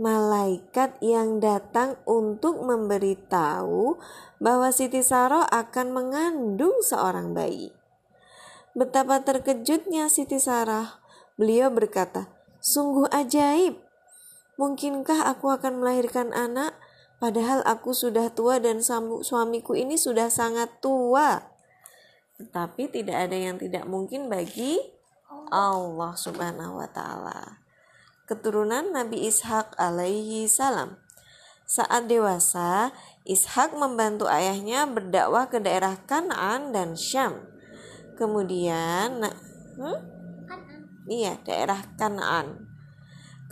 [0.00, 4.00] malaikat yang datang untuk memberitahu
[4.40, 7.76] bahwa Siti Saroh akan mengandung seorang bayi.
[8.72, 11.02] Betapa terkejutnya Siti Sarah.
[11.36, 12.30] Beliau berkata,
[12.64, 13.76] "Sungguh ajaib.
[14.56, 16.74] Mungkinkah aku akan melahirkan anak
[17.18, 21.52] padahal aku sudah tua dan suamiku ini sudah sangat tua?"
[22.38, 24.78] Tetapi tidak ada yang tidak mungkin bagi
[25.28, 27.60] Allah Subhanahu wa taala.
[28.24, 31.00] Keturunan Nabi Ishak alaihi salam.
[31.68, 32.96] Saat dewasa,
[33.28, 37.44] Ishak membantu ayahnya berdakwah ke daerah Kanaan dan Syam.
[38.16, 39.20] Kemudian,
[39.76, 39.98] hmm?
[41.08, 42.68] Iya, daerah Kanaan.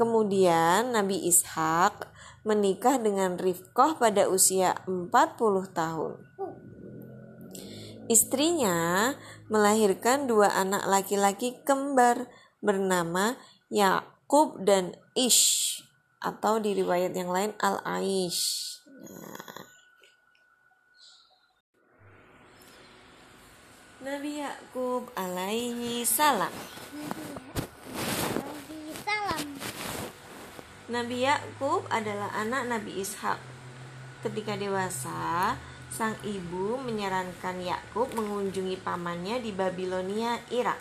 [0.01, 2.09] Kemudian Nabi Ishak
[2.45, 5.09] menikah dengan Rifkoh pada usia 40
[5.73, 6.21] tahun.
[8.07, 9.12] Istrinya
[9.47, 12.27] melahirkan dua anak laki-laki kembar
[12.59, 13.39] bernama
[13.71, 15.83] Yakub dan Ish
[16.19, 18.83] atau di riwayat yang lain Al-Aish.
[18.87, 19.67] Nah.
[24.07, 26.55] Nabi Yakub alaihi salam.
[30.87, 33.43] Nabi Yakub adalah anak Nabi Ishak.
[34.23, 35.59] Ketika dewasa,
[35.97, 40.77] sang ibu menyarankan Yakub mengunjungi pamannya di Babilonia, Irak.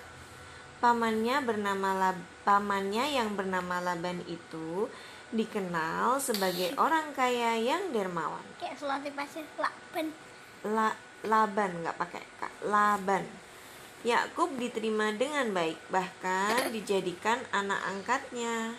[0.84, 4.92] Pamannya bernama Lab, pamannya yang bernama Laban itu
[5.32, 8.44] dikenal sebagai orang kaya yang dermawan.
[8.60, 10.12] Kayak selati pasir Laban.
[10.68, 10.92] La,
[11.24, 12.52] Laban nggak pakai kak.
[12.68, 13.24] Laban.
[14.04, 18.76] Yakub diterima dengan baik, bahkan dijadikan anak angkatnya.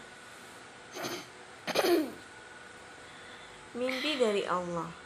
[3.81, 5.06] Mimpi dari Allah.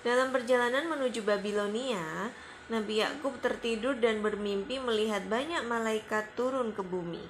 [0.00, 2.32] Dalam perjalanan menuju Babilonia,
[2.72, 7.20] Nabi Yakub tertidur dan bermimpi melihat banyak malaikat turun ke bumi.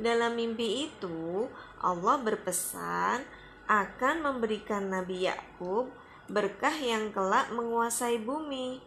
[0.00, 1.46] Dalam mimpi itu,
[1.84, 3.20] Allah berpesan
[3.68, 5.92] akan memberikan Nabi Yakub
[6.30, 8.80] berkah yang kelak menguasai bumi.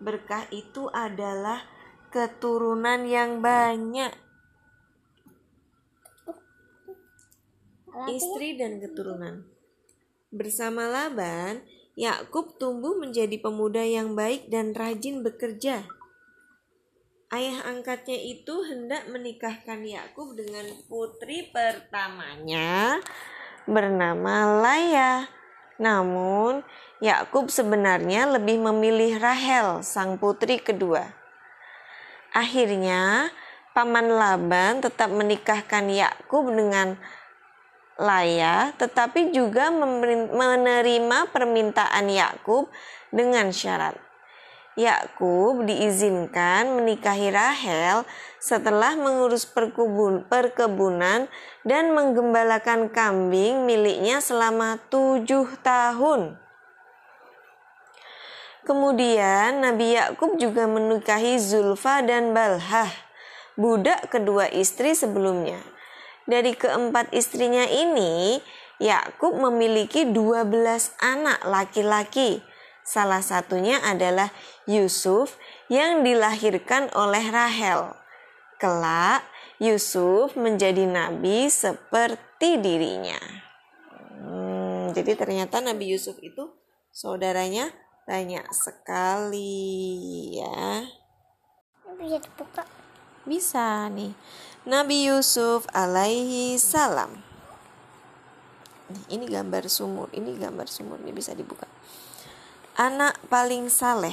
[0.00, 1.60] Berkah itu adalah
[2.08, 4.16] keturunan yang banyak.
[8.08, 9.44] Istri dan keturunan.
[10.32, 11.60] Bersama Laban,
[11.98, 15.86] Yakub tumbuh menjadi pemuda yang baik dan rajin bekerja.
[17.30, 22.98] Ayah angkatnya itu hendak menikahkan Yakub dengan putri pertamanya
[23.70, 25.30] bernama Laya.
[25.78, 26.66] Namun,
[27.00, 31.14] Yakub sebenarnya lebih memilih Rahel, sang putri kedua.
[32.34, 33.32] Akhirnya,
[33.72, 37.00] paman Laban tetap menikahkan Yakub dengan
[38.00, 42.72] Laya tetapi juga menerima permintaan Yakub
[43.12, 43.92] dengan syarat.
[44.80, 48.08] Yakub diizinkan menikahi Rahel
[48.40, 51.28] setelah mengurus perkebun, perkebunan
[51.68, 56.40] dan menggembalakan kambing miliknya selama tujuh tahun.
[58.64, 62.88] Kemudian Nabi Yakub juga menikahi Zulfa dan Balhah,
[63.58, 65.60] budak kedua istri sebelumnya.
[66.28, 68.40] Dari keempat istrinya ini,
[68.80, 72.40] Yakub memiliki 12 anak laki-laki.
[72.80, 74.32] Salah satunya adalah
[74.64, 75.36] Yusuf
[75.68, 77.92] yang dilahirkan oleh Rahel.
[78.56, 79.24] Kelak,
[79.60, 83.20] Yusuf menjadi nabi seperti dirinya.
[84.20, 86.48] Hmm, jadi ternyata Nabi Yusuf itu
[86.88, 87.68] saudaranya
[88.08, 90.84] banyak sekali ya.
[92.00, 92.64] Bisa dibuka.
[93.28, 94.16] Bisa nih.
[94.68, 97.24] Nabi Yusuf alaihi salam.
[99.08, 101.64] Ini gambar sumur, ini gambar sumur, ini bisa dibuka.
[102.76, 104.12] Anak paling saleh.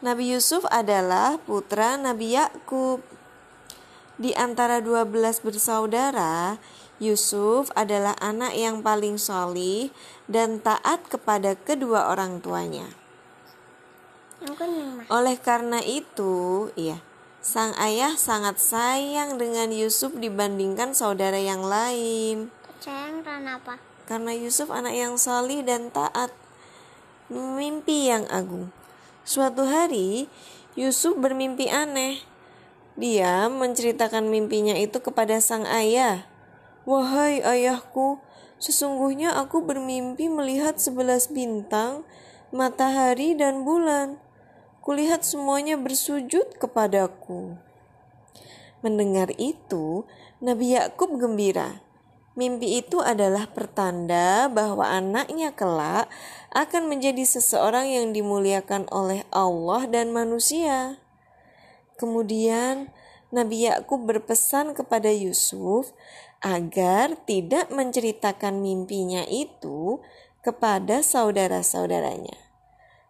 [0.00, 3.04] Nabi Yusuf adalah putra Nabi Yakub.
[4.16, 6.56] Di antara 12 bersaudara,
[6.96, 9.92] Yusuf adalah anak yang paling solih
[10.24, 12.88] dan taat kepada kedua orang tuanya.
[15.12, 17.04] Oleh karena itu, iya,
[17.40, 22.52] sang ayah sangat sayang dengan Yusuf dibandingkan saudara yang lain.
[22.84, 23.80] Sayang karena apa?
[24.04, 26.28] Karena Yusuf anak yang solih dan taat,
[27.32, 28.68] mimpi yang agung.
[29.24, 30.28] Suatu hari,
[30.76, 32.20] Yusuf bermimpi aneh.
[33.00, 36.28] Dia menceritakan mimpinya itu kepada sang ayah.
[36.84, 38.20] Wahai ayahku,
[38.60, 42.04] sesungguhnya aku bermimpi melihat sebelas bintang,
[42.52, 44.20] matahari, dan bulan.
[44.80, 47.60] Kulihat semuanya bersujud kepadaku.
[48.80, 50.08] Mendengar itu,
[50.40, 51.84] Nabi Yakub gembira.
[52.32, 56.08] Mimpi itu adalah pertanda bahwa anaknya kelak
[56.56, 60.96] akan menjadi seseorang yang dimuliakan oleh Allah dan manusia.
[62.00, 62.88] Kemudian,
[63.28, 65.92] Nabi Yakub berpesan kepada Yusuf
[66.40, 70.00] agar tidak menceritakan mimpinya itu
[70.40, 72.49] kepada saudara-saudaranya.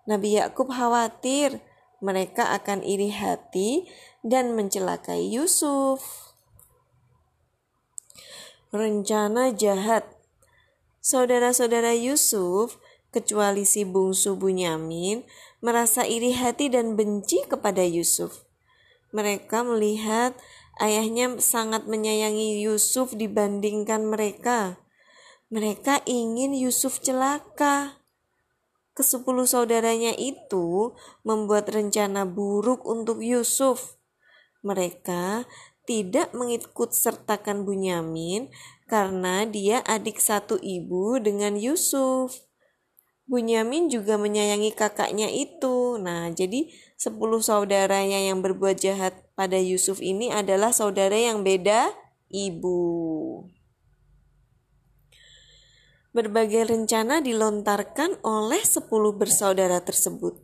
[0.08, 1.60] Nabi Yakub khawatir
[2.00, 3.84] mereka akan iri hati
[4.24, 6.30] dan mencelakai Yusuf.
[8.72, 10.20] Rencana jahat
[11.00, 12.76] Saudara-saudara Yusuf,
[13.08, 15.24] kecuali si bungsu Bunyamin,
[15.64, 18.44] merasa iri hati dan benci kepada Yusuf.
[19.16, 20.36] Mereka melihat
[20.76, 24.76] ayahnya sangat menyayangi Yusuf dibandingkan mereka.
[25.48, 27.99] Mereka ingin Yusuf celaka.
[28.90, 33.96] Kesepuluh saudaranya itu membuat rencana buruk untuk Yusuf.
[34.60, 35.46] Mereka
[35.88, 38.50] tidak mengikut sertakan Bunyamin
[38.90, 42.50] karena dia adik satu ibu dengan Yusuf.
[43.30, 45.94] Bunyamin juga menyayangi kakaknya itu.
[46.02, 46.66] Nah, jadi
[46.98, 51.94] sepuluh saudaranya yang berbuat jahat pada Yusuf ini adalah saudara yang beda
[52.26, 53.46] ibu.
[56.10, 60.42] Berbagai rencana dilontarkan oleh sepuluh bersaudara tersebut.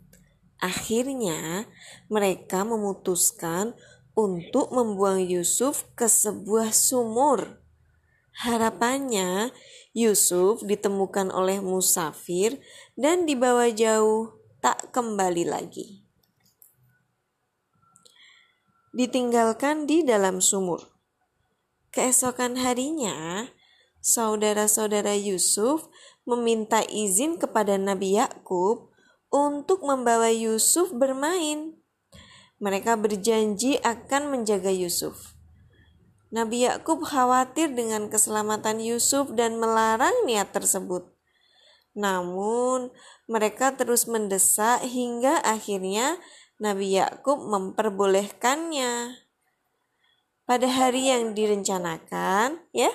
[0.63, 1.67] Akhirnya,
[2.07, 3.75] mereka memutuskan
[4.15, 7.61] untuk membuang Yusuf ke sebuah sumur.
[8.47, 9.51] Harapannya,
[9.91, 12.63] Yusuf ditemukan oleh musafir
[12.95, 16.07] dan dibawa jauh, tak kembali lagi.
[18.97, 20.81] Ditinggalkan di dalam sumur.
[21.93, 23.51] Keesokan harinya,
[24.07, 25.91] saudara-saudara Yusuf
[26.23, 28.95] meminta izin kepada Nabi Yakub
[29.35, 31.75] untuk membawa Yusuf bermain.
[32.63, 35.35] Mereka berjanji akan menjaga Yusuf.
[36.31, 41.07] Nabi Yakub khawatir dengan keselamatan Yusuf dan melarang niat tersebut.
[41.97, 42.93] Namun,
[43.27, 46.21] mereka terus mendesak hingga akhirnya
[46.61, 49.17] Nabi Yakub memperbolehkannya.
[50.47, 52.93] Pada hari yang direncanakan, ya.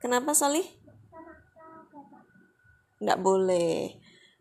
[0.00, 0.64] Kenapa Salih?
[3.00, 4.00] Nggak boleh.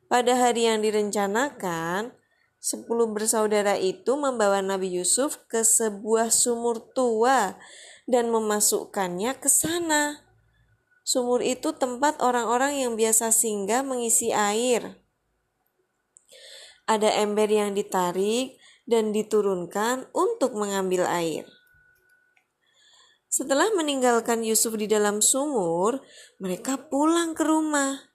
[0.10, 2.18] Pada hari yang direncanakan,
[2.60, 7.55] Sepuluh bersaudara itu membawa Nabi Yusuf ke sebuah sumur tua
[8.03, 10.28] dan memasukkannya ke sana.
[11.07, 14.99] Sumur itu tempat orang-orang yang biasa singgah mengisi air.
[16.84, 21.47] Ada ember yang ditarik dan diturunkan untuk mengambil air.
[23.30, 26.01] Setelah meninggalkan Yusuf di dalam sumur,
[26.41, 28.09] mereka pulang ke rumah.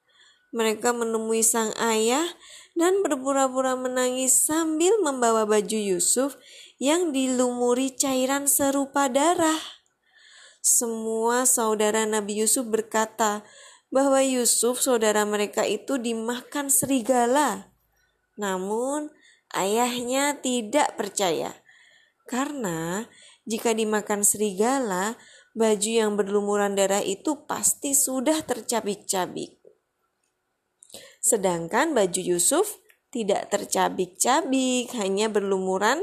[0.51, 2.27] Mereka menemui sang ayah
[2.75, 6.35] dan berpura-pura menangis sambil membawa baju Yusuf
[6.83, 9.63] yang dilumuri cairan serupa darah.
[10.59, 13.47] Semua saudara Nabi Yusuf berkata
[13.95, 17.71] bahwa Yusuf, saudara mereka itu, dimakan serigala.
[18.35, 19.15] Namun,
[19.55, 21.55] ayahnya tidak percaya
[22.25, 23.05] karena
[23.45, 25.21] jika dimakan serigala,
[25.53, 29.61] baju yang berlumuran darah itu pasti sudah tercabik-cabik.
[31.21, 32.81] Sedangkan baju Yusuf
[33.13, 36.03] tidak tercabik-cabik, hanya berlumuran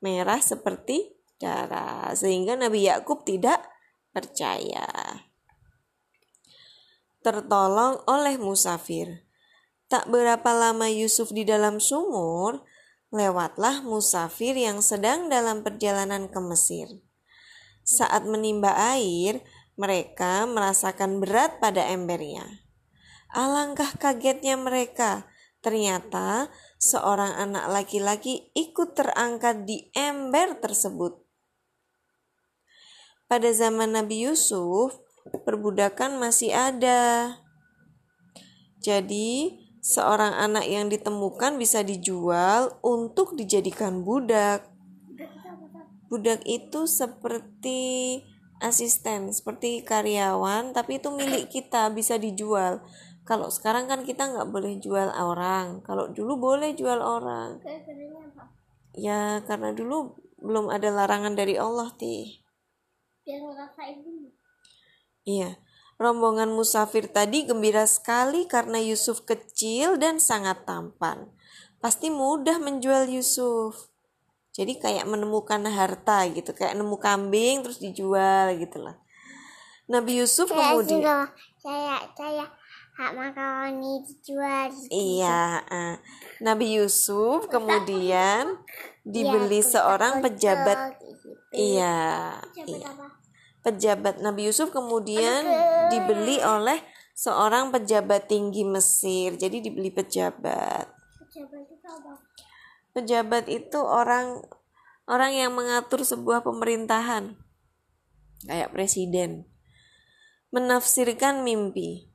[0.00, 2.10] merah seperti darah.
[2.16, 3.62] Sehingga Nabi Yakub tidak
[4.14, 4.86] percaya.
[7.20, 9.26] Tertolong oleh musafir.
[9.86, 12.64] Tak berapa lama Yusuf di dalam sumur,
[13.14, 16.88] lewatlah musafir yang sedang dalam perjalanan ke Mesir.
[17.86, 19.46] Saat menimba air,
[19.78, 22.66] mereka merasakan berat pada embernya.
[23.30, 25.28] Alangkah kagetnya mereka,
[25.62, 31.22] ternyata seorang anak laki-laki ikut terangkat di ember tersebut.
[33.26, 34.94] Pada zaman Nabi Yusuf,
[35.42, 37.34] perbudakan masih ada.
[38.78, 44.66] Jadi, seorang anak yang ditemukan bisa dijual untuk dijadikan budak.
[46.10, 48.18] Budak itu seperti
[48.58, 52.82] asisten, seperti karyawan, tapi itu milik kita, bisa dijual.
[53.22, 55.82] Kalau sekarang kan kita nggak boleh jual orang.
[55.86, 57.62] Kalau dulu boleh jual orang.
[58.94, 62.42] Ya karena dulu belum ada larangan dari Allah ti.
[65.26, 65.58] Iya.
[65.96, 71.32] Rombongan musafir tadi gembira sekali karena Yusuf kecil dan sangat tampan.
[71.80, 73.88] Pasti mudah menjual Yusuf.
[74.52, 78.96] Jadi kayak menemukan harta gitu, kayak nemu kambing terus dijual gitu lah.
[79.88, 81.16] Nabi Yusuf Kayak kemudian juga,
[81.60, 82.44] saya saya
[82.96, 84.68] hak makaroni dijual.
[84.88, 85.94] Iya, eh.
[86.40, 88.56] Nabi Yusuf kemudian
[89.04, 90.96] dibeli Iya, seorang pejabat.
[91.00, 91.30] gitu.
[91.52, 92.88] Iya, Pejabat iya.
[92.88, 93.06] apa?
[93.66, 95.42] Pejabat Nabi Yusuf kemudian
[95.90, 96.78] dibeli oleh
[97.18, 99.34] seorang pejabat tinggi Mesir.
[99.34, 100.86] Jadi dibeli pejabat.
[101.18, 102.12] Pejabat itu apa?
[102.94, 104.38] Pejabat itu orang
[105.10, 107.34] orang yang mengatur sebuah pemerintahan.
[108.46, 109.50] Kayak presiden.
[110.54, 112.06] Menafsirkan mimpi.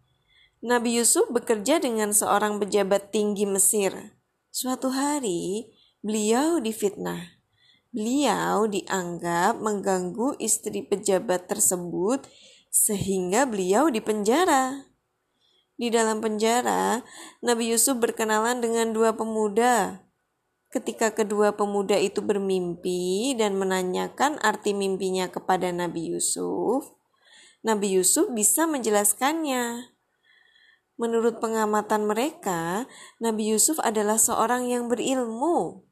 [0.63, 4.15] Nabi Yusuf bekerja dengan seorang pejabat tinggi Mesir.
[4.53, 5.67] Suatu hari,
[5.99, 7.40] beliau difitnah.
[7.91, 12.23] Beliau dianggap mengganggu istri pejabat tersebut
[12.71, 14.87] sehingga beliau dipenjara.
[15.75, 17.03] Di dalam penjara,
[17.43, 20.07] Nabi Yusuf berkenalan dengan dua pemuda.
[20.71, 26.95] Ketika kedua pemuda itu bermimpi dan menanyakan arti mimpinya kepada Nabi Yusuf,
[27.59, 29.91] Nabi Yusuf bisa menjelaskannya.
[30.95, 32.87] Menurut pengamatan mereka,
[33.19, 35.90] Nabi Yusuf adalah seorang yang berilmu.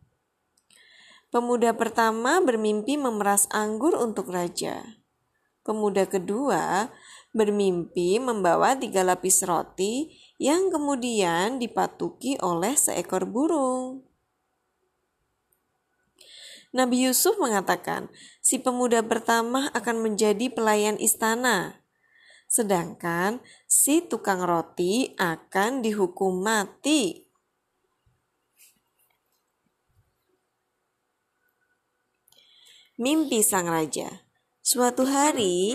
[1.29, 4.97] Pemuda pertama bermimpi memeras anggur untuk raja.
[5.61, 6.89] Pemuda kedua
[7.37, 10.09] bermimpi membawa tiga lapis roti
[10.41, 14.01] yang kemudian dipatuki oleh seekor burung.
[16.73, 18.09] Nabi Yusuf mengatakan,
[18.41, 21.85] si pemuda pertama akan menjadi pelayan istana,
[22.49, 23.37] sedangkan
[23.69, 27.28] si tukang roti akan dihukum mati.
[32.99, 34.27] Mimpi sang raja.
[34.59, 35.71] Suatu hari,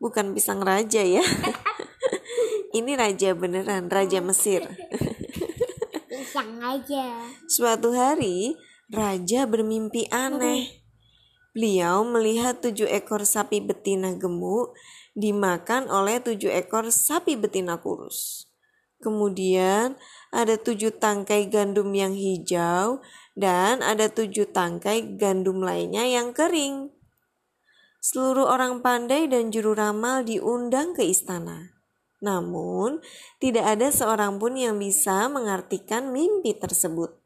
[0.00, 1.20] bukan pisang raja ya.
[2.80, 4.64] Ini raja beneran, raja Mesir.
[6.08, 7.20] Pisang aja.
[7.44, 8.56] Suatu hari,
[8.88, 10.80] raja bermimpi aneh.
[11.52, 14.72] Beliau melihat tujuh ekor sapi betina gemuk
[15.12, 18.48] dimakan oleh tujuh ekor sapi betina kurus.
[19.04, 20.00] Kemudian
[20.32, 23.04] ada tujuh tangkai gandum yang hijau
[23.38, 26.90] dan ada tujuh tangkai gandum lainnya yang kering.
[28.00, 31.76] Seluruh orang pandai dan juru ramal diundang ke istana.
[32.20, 33.00] Namun,
[33.40, 37.16] tidak ada seorang pun yang bisa mengartikan mimpi tersebut.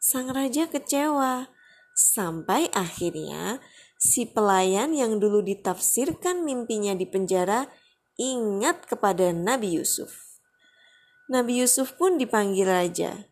[0.00, 1.48] Sang raja kecewa
[1.96, 3.64] sampai akhirnya
[3.96, 7.64] si pelayan yang dulu ditafsirkan mimpinya di penjara
[8.20, 10.40] ingat kepada Nabi Yusuf.
[11.32, 13.28] Nabi Yusuf pun dipanggil raja.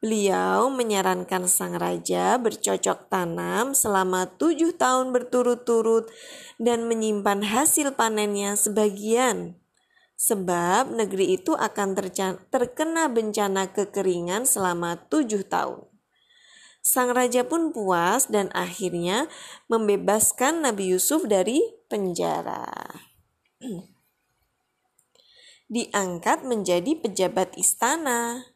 [0.00, 6.08] Beliau menyarankan sang raja bercocok tanam selama tujuh tahun berturut-turut
[6.56, 9.60] dan menyimpan hasil panennya sebagian.
[10.16, 11.96] Sebab negeri itu akan
[12.48, 15.84] terkena bencana kekeringan selama tujuh tahun.
[16.80, 19.28] Sang raja pun puas dan akhirnya
[19.68, 21.60] membebaskan Nabi Yusuf dari
[21.92, 22.72] penjara.
[25.76, 28.49] Diangkat menjadi pejabat istana.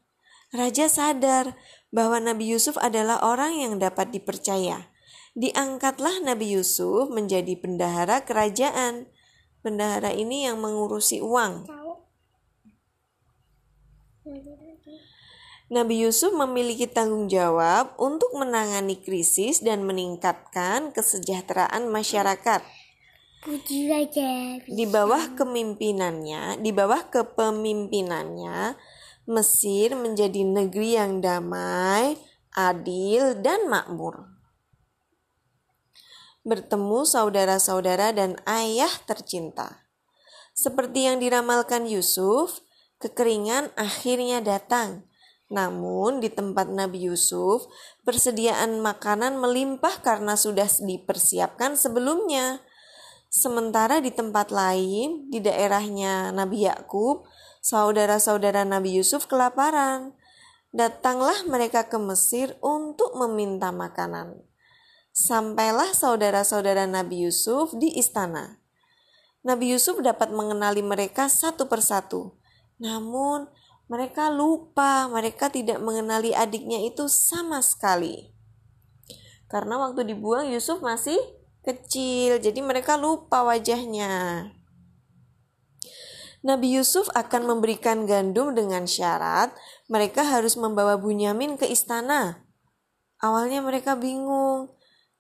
[0.55, 1.59] Raja sadar
[1.91, 4.95] bahwa Nabi Yusuf adalah orang yang dapat dipercaya.
[5.35, 9.11] Diangkatlah Nabi Yusuf menjadi bendahara kerajaan.
[9.67, 11.67] Bendahara ini yang mengurusi uang.
[15.75, 22.63] Nabi Yusuf memiliki tanggung jawab untuk menangani krisis dan meningkatkan kesejahteraan masyarakat.
[23.43, 23.91] Puji.
[24.71, 28.79] Di bawah kemimpinannya, di bawah kepemimpinannya,
[29.25, 32.21] Mesir menjadi negeri yang damai,
[32.53, 34.29] adil, dan makmur.
[36.45, 39.89] Bertemu saudara-saudara dan ayah tercinta.
[40.53, 42.61] Seperti yang diramalkan Yusuf,
[43.01, 45.09] kekeringan akhirnya datang.
[45.49, 47.65] Namun di tempat Nabi Yusuf,
[48.05, 52.61] persediaan makanan melimpah karena sudah dipersiapkan sebelumnya.
[53.33, 57.27] Sementara di tempat lain, di daerahnya Nabi Yakub,
[57.65, 60.13] saudara-saudara Nabi Yusuf kelaparan.
[60.75, 64.45] Datanglah mereka ke Mesir untuk meminta makanan.
[65.15, 68.61] Sampailah saudara-saudara Nabi Yusuf di istana.
[69.47, 72.37] Nabi Yusuf dapat mengenali mereka satu persatu.
[72.77, 73.49] Namun,
[73.87, 78.35] mereka lupa, mereka tidak mengenali adiknya itu sama sekali.
[79.47, 81.17] Karena waktu dibuang Yusuf masih
[81.63, 84.51] kecil, jadi mereka lupa wajahnya.
[86.45, 89.49] Nabi Yusuf akan memberikan gandum dengan syarat
[89.89, 92.45] mereka harus membawa Bunyamin ke istana.
[93.25, 94.69] Awalnya mereka bingung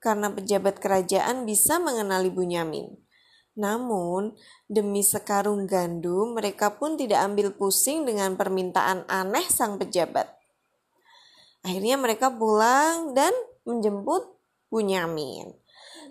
[0.05, 2.93] karena pejabat kerajaan bisa mengenali Bunyamin.
[3.57, 4.37] Namun,
[4.69, 10.29] demi sekarung gandum, mereka pun tidak ambil pusing dengan permintaan aneh sang pejabat.
[11.65, 13.33] Akhirnya mereka pulang dan
[13.65, 14.29] menjemput
[14.69, 15.57] Bunyamin.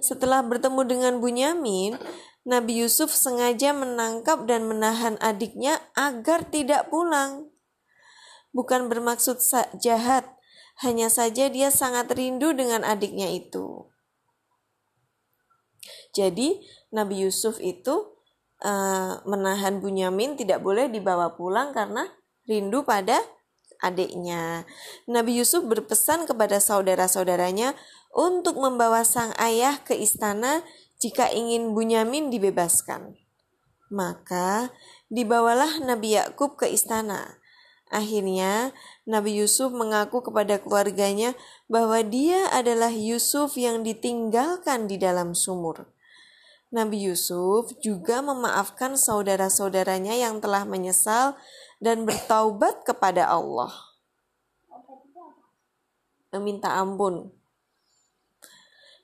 [0.01, 1.99] Setelah bertemu dengan Bunyamin,
[2.43, 7.47] Nabi Yusuf sengaja menangkap dan menahan adiknya agar tidak pulang.
[8.51, 9.39] Bukan bermaksud
[9.79, 10.27] jahat,
[10.83, 13.87] hanya saja dia sangat rindu dengan adiknya itu.
[16.13, 16.61] Jadi,
[16.93, 18.13] Nabi Yusuf itu
[18.61, 22.05] uh, menahan Bunyamin tidak boleh dibawa pulang karena
[22.45, 23.17] rindu pada
[23.83, 24.67] adiknya.
[25.09, 27.75] Nabi Yusuf berpesan kepada saudara-saudaranya
[28.13, 30.61] untuk membawa sang ayah ke istana
[31.03, 33.19] jika ingin Bunyamin dibebaskan.
[33.91, 34.71] Maka
[35.11, 37.43] dibawalah Nabi Yakub ke istana.
[37.91, 38.71] Akhirnya,
[39.05, 41.35] Nabi Yusuf mengaku kepada keluarganya
[41.67, 45.91] bahwa dia adalah Yusuf yang ditinggalkan di dalam sumur.
[46.73, 51.37] Nabi Yusuf juga memaafkan saudara-saudaranya yang telah menyesal
[51.77, 53.69] dan bertaubat kepada Allah.
[56.33, 57.42] Meminta ampun.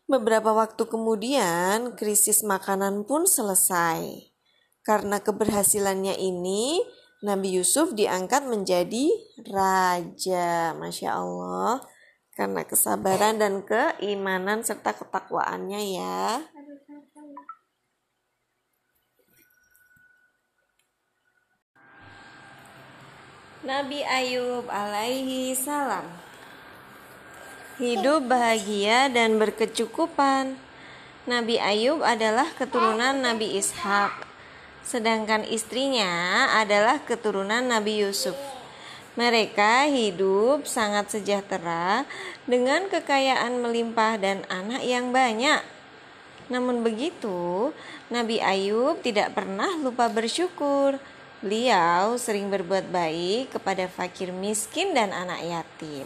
[0.10, 4.34] Beberapa waktu kemudian, krisis makanan pun selesai.
[4.82, 6.82] Karena keberhasilannya ini,
[7.22, 9.06] Nabi Yusuf diangkat menjadi
[9.46, 10.74] raja.
[10.74, 11.86] Masya Allah.
[12.34, 16.42] Karena kesabaran dan keimanan serta ketakwaannya ya.
[23.62, 26.29] Nabi Ayub alaihi salam
[27.80, 30.60] hidup bahagia dan berkecukupan.
[31.24, 34.28] Nabi Ayub adalah keturunan Nabi Ishak,
[34.84, 38.36] sedangkan istrinya adalah keturunan Nabi Yusuf.
[39.16, 42.04] Mereka hidup sangat sejahtera
[42.44, 45.64] dengan kekayaan melimpah dan anak yang banyak.
[46.52, 47.72] Namun begitu,
[48.12, 51.00] Nabi Ayub tidak pernah lupa bersyukur
[51.40, 56.04] Beliau sering berbuat baik kepada fakir miskin dan anak yatim.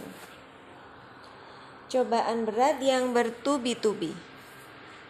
[1.94, 4.18] Cobaan berat yang bertubi-tubi.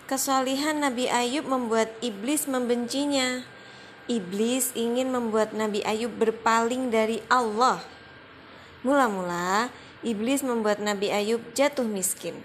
[0.03, 3.47] Kesalihan Nabi Ayub membuat iblis membencinya.
[4.11, 7.79] Iblis ingin membuat Nabi Ayub berpaling dari Allah.
[8.83, 9.71] Mula-mula,
[10.03, 12.35] iblis membuat Nabi Ayub jatuh miskin.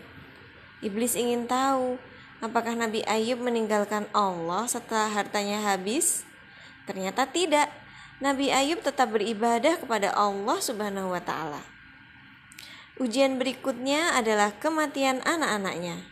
[0.87, 1.99] Iblis ingin tahu
[2.39, 6.23] apakah Nabi Ayub meninggalkan Allah setelah hartanya habis
[6.89, 7.69] Ternyata tidak.
[8.23, 11.78] Nabi Ayub tetap beribadah kepada Allah Subhanahu wa taala.
[12.99, 16.03] Ujian berikutnya adalah kematian anak-anaknya.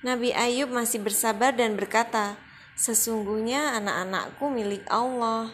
[0.00, 2.40] Nabi Ayub masih bersabar dan berkata,
[2.72, 5.52] "Sesungguhnya anak-anakku milik Allah.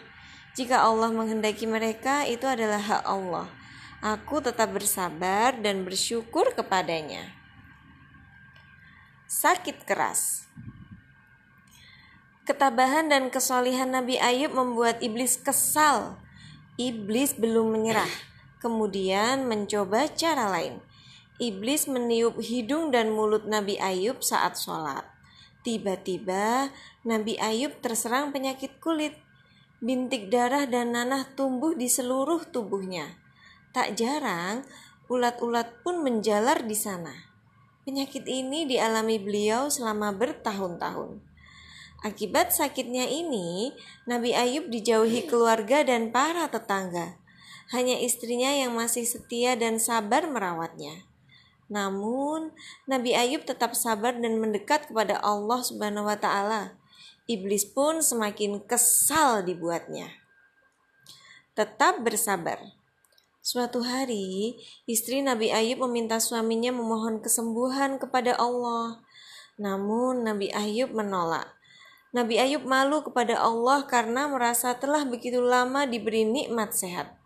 [0.55, 3.51] Jika Allah menghendaki mereka, itu adalah hak Allah.
[3.99, 7.27] Aku tetap bersabar dan bersyukur kepadanya."
[9.27, 10.47] Sakit keras.
[12.47, 16.17] Ketabahan dan kesolihan Nabi Ayub membuat iblis kesal.
[16.79, 18.09] Iblis belum menyerah,
[18.59, 20.83] kemudian mencoba cara lain.
[21.39, 25.07] Iblis meniup hidung dan mulut Nabi Ayub saat sholat.
[25.63, 26.67] Tiba-tiba
[27.07, 29.15] Nabi Ayub terserang penyakit kulit.
[29.79, 33.15] Bintik darah dan nanah tumbuh di seluruh tubuhnya.
[33.71, 34.67] Tak jarang,
[35.07, 37.15] ulat-ulat pun menjalar di sana.
[37.87, 41.23] Penyakit ini dialami beliau selama bertahun-tahun.
[42.03, 43.71] Akibat sakitnya ini,
[44.07, 47.19] Nabi Ayub dijauhi keluarga dan para tetangga.
[47.69, 51.05] Hanya istrinya yang masih setia dan sabar merawatnya.
[51.69, 52.49] Namun,
[52.89, 56.73] Nabi Ayub tetap sabar dan mendekat kepada Allah Subhanahu wa taala.
[57.29, 60.09] Iblis pun semakin kesal dibuatnya.
[61.53, 62.57] Tetap bersabar.
[63.45, 64.57] Suatu hari,
[64.89, 69.05] istri Nabi Ayub meminta suaminya memohon kesembuhan kepada Allah.
[69.61, 71.53] Namun Nabi Ayub menolak.
[72.09, 77.18] Nabi Ayub malu kepada Allah karena merasa telah begitu lama diberi nikmat sehat.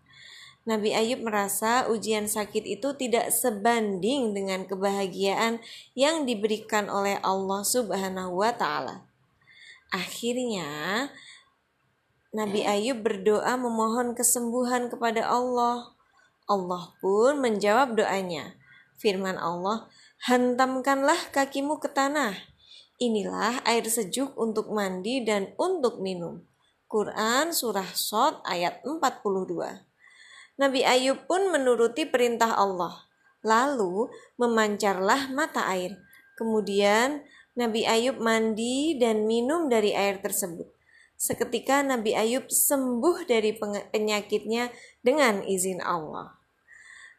[0.63, 5.59] Nabi Ayub merasa ujian sakit itu tidak sebanding dengan kebahagiaan
[5.91, 9.03] yang diberikan oleh Allah Subhanahu wa taala.
[9.91, 11.11] Akhirnya
[12.31, 15.93] Nabi Ayub berdoa memohon kesembuhan kepada Allah.
[16.47, 18.55] Allah pun menjawab doanya.
[18.95, 19.91] Firman Allah,
[20.31, 22.39] "Hentamkanlah kakimu ke tanah.
[23.03, 26.47] Inilah air sejuk untuk mandi dan untuk minum."
[26.87, 29.92] Quran surah Sot ayat 42.
[30.53, 33.09] Nabi Ayub pun menuruti perintah Allah.
[33.41, 35.97] Lalu memancarlah mata air.
[36.37, 37.25] Kemudian
[37.57, 40.69] Nabi Ayub mandi dan minum dari air tersebut.
[41.17, 43.57] Seketika Nabi Ayub sembuh dari
[43.89, 44.69] penyakitnya
[45.01, 46.37] dengan izin Allah.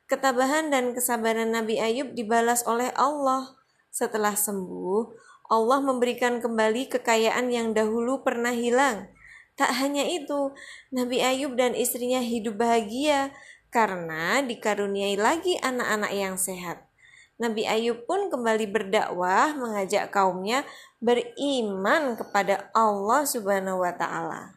[0.07, 3.57] Ketabahan dan kesabaran Nabi Ayub dibalas oleh Allah.
[3.89, 5.11] Setelah sembuh,
[5.51, 9.11] Allah memberikan kembali kekayaan yang dahulu pernah hilang
[9.55, 10.51] Tak hanya itu,
[10.91, 13.31] Nabi Ayub dan istrinya hidup bahagia
[13.71, 16.91] karena dikaruniai lagi anak-anak yang sehat.
[17.39, 20.67] Nabi Ayub pun kembali berdakwah mengajak kaumnya
[20.99, 24.55] beriman kepada Allah Subhanahu wa taala.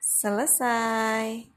[0.00, 1.48] Selesai.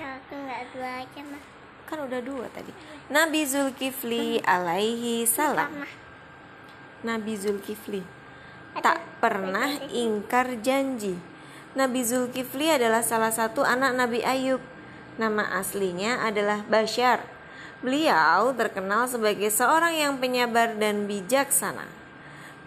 [0.00, 1.42] satu nggak dua aja mah.
[1.86, 2.72] Kan udah dua tadi.
[3.12, 5.84] Nabi Zulkifli alaihi salam.
[7.04, 8.19] Nabi Zulkifli
[8.78, 11.18] tak pernah ingkar janji.
[11.74, 14.62] Nabi Zulkifli adalah salah satu anak Nabi Ayub.
[15.18, 17.22] Nama aslinya adalah Bashar.
[17.82, 21.90] Beliau terkenal sebagai seorang yang penyabar dan bijaksana.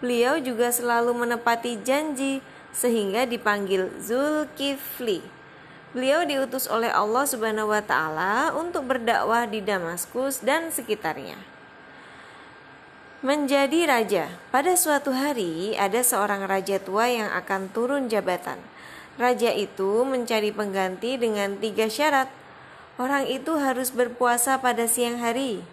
[0.04, 2.44] Beliau juga selalu menepati janji
[2.74, 5.24] sehingga dipanggil Zulkifli.
[5.94, 11.53] Beliau diutus oleh Allah Subhanahu wa taala untuk berdakwah di Damaskus dan sekitarnya
[13.24, 14.28] menjadi raja.
[14.52, 18.60] Pada suatu hari, ada seorang raja tua yang akan turun jabatan.
[19.16, 22.28] Raja itu mencari pengganti dengan tiga syarat.
[23.00, 25.64] Orang itu harus berpuasa pada siang hari,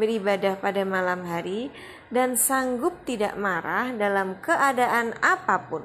[0.00, 1.68] beribadah pada malam hari,
[2.08, 5.84] dan sanggup tidak marah dalam keadaan apa pun.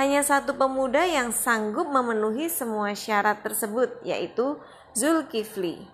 [0.00, 4.56] Hanya satu pemuda yang sanggup memenuhi semua syarat tersebut, yaitu
[4.96, 5.93] Zulkifli.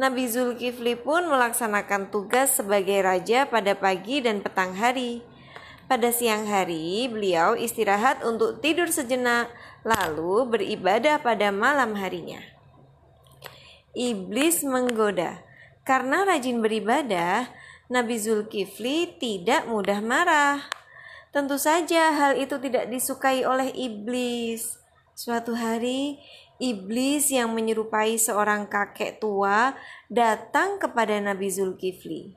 [0.00, 5.20] Nabi Zulkifli pun melaksanakan tugas sebagai raja pada pagi dan petang hari.
[5.92, 9.52] Pada siang hari, beliau istirahat untuk tidur sejenak,
[9.84, 12.40] lalu beribadah pada malam harinya.
[13.92, 15.44] Iblis menggoda.
[15.84, 17.52] Karena rajin beribadah,
[17.92, 20.64] Nabi Zulkifli tidak mudah marah.
[21.28, 24.80] Tentu saja hal itu tidak disukai oleh iblis.
[25.12, 26.16] Suatu hari,
[26.60, 29.72] iblis yang menyerupai seorang kakek tua
[30.12, 32.36] datang kepada Nabi Zulkifli.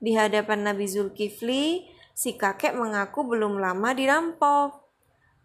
[0.00, 1.84] Di hadapan Nabi Zulkifli,
[2.16, 4.80] si kakek mengaku belum lama dirampok.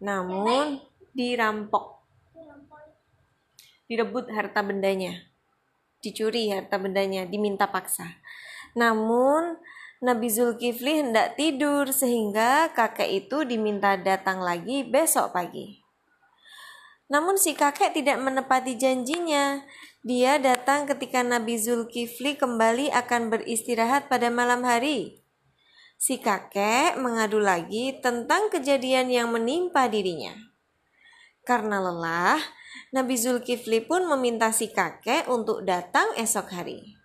[0.00, 0.80] Namun
[1.12, 2.00] dirampok.
[3.86, 5.12] Direbut harta bendanya.
[6.00, 8.18] Dicuri harta bendanya, diminta paksa.
[8.74, 9.60] Namun
[10.00, 15.85] Nabi Zulkifli hendak tidur sehingga kakek itu diminta datang lagi besok pagi.
[17.06, 19.62] Namun si kakek tidak menepati janjinya.
[20.02, 25.22] Dia datang ketika Nabi Zulkifli kembali akan beristirahat pada malam hari.
[25.96, 30.34] Si kakek mengadu lagi tentang kejadian yang menimpa dirinya.
[31.46, 32.42] Karena lelah,
[32.90, 36.98] Nabi Zulkifli pun meminta si kakek untuk datang esok hari.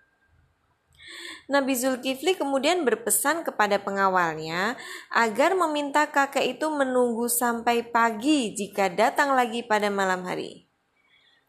[1.51, 4.79] Nabi Zulkifli kemudian berpesan kepada pengawalnya
[5.11, 10.71] agar meminta kakek itu menunggu sampai pagi jika datang lagi pada malam hari.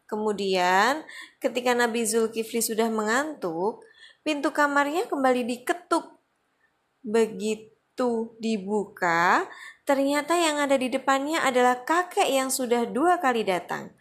[0.03, 1.07] Kemudian,
[1.39, 3.79] ketika Nabi Zulkifli sudah mengantuk,
[4.27, 6.19] pintu kamarnya kembali diketuk.
[6.99, 9.47] Begitu dibuka,
[9.87, 13.95] ternyata yang ada di depannya adalah kakek yang sudah dua kali datang.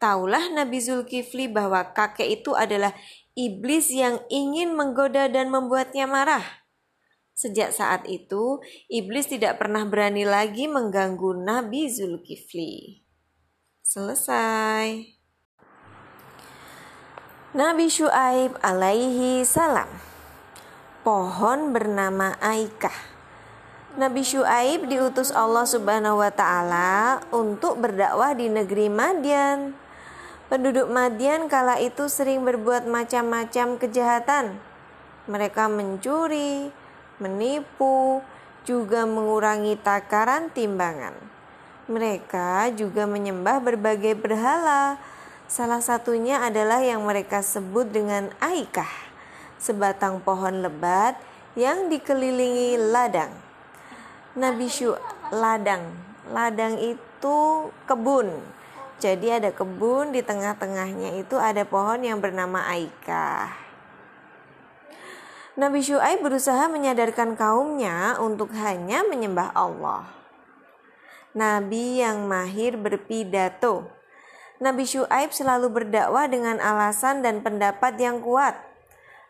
[0.00, 2.92] Taulah Nabi Zulkifli bahwa kakek itu adalah
[3.38, 6.44] iblis yang ingin menggoda dan membuatnya marah.
[7.34, 8.60] Sejak saat itu,
[8.92, 13.00] iblis tidak pernah berani lagi mengganggu Nabi Zulkifli.
[13.80, 15.16] Selesai.
[17.50, 19.88] Nabi Shu'aib alaihi salam.
[21.02, 22.94] Pohon bernama Aikah.
[23.98, 29.74] Nabi Shu'aib diutus Allah Subhanahu wa taala untuk berdakwah di negeri Madian.
[30.50, 34.58] Penduduk Madian kala itu sering berbuat macam-macam kejahatan.
[35.30, 36.74] Mereka mencuri,
[37.22, 38.18] menipu,
[38.66, 41.14] juga mengurangi takaran timbangan.
[41.86, 44.98] Mereka juga menyembah berbagai berhala.
[45.46, 48.90] Salah satunya adalah yang mereka sebut dengan Aikah,
[49.54, 51.14] sebatang pohon lebat
[51.54, 53.30] yang dikelilingi ladang.
[54.34, 54.98] Nabi Syu
[55.30, 55.94] ladang,
[56.34, 58.58] ladang itu kebun
[59.00, 63.48] Jadi ada kebun di tengah-tengahnya itu ada pohon yang bernama Aikah.
[65.56, 70.04] Nabi Syuaib berusaha menyadarkan kaumnya untuk hanya menyembah Allah.
[71.32, 73.88] Nabi yang mahir berpidato.
[74.60, 78.52] Nabi Syuaib selalu berdakwah dengan alasan dan pendapat yang kuat.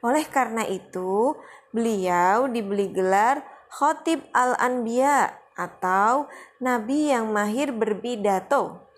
[0.02, 1.38] Oleh karena itu,
[1.70, 6.26] beliau diberi gelar Khotib Al-Anbiya atau
[6.58, 8.89] nabi yang mahir berpidato.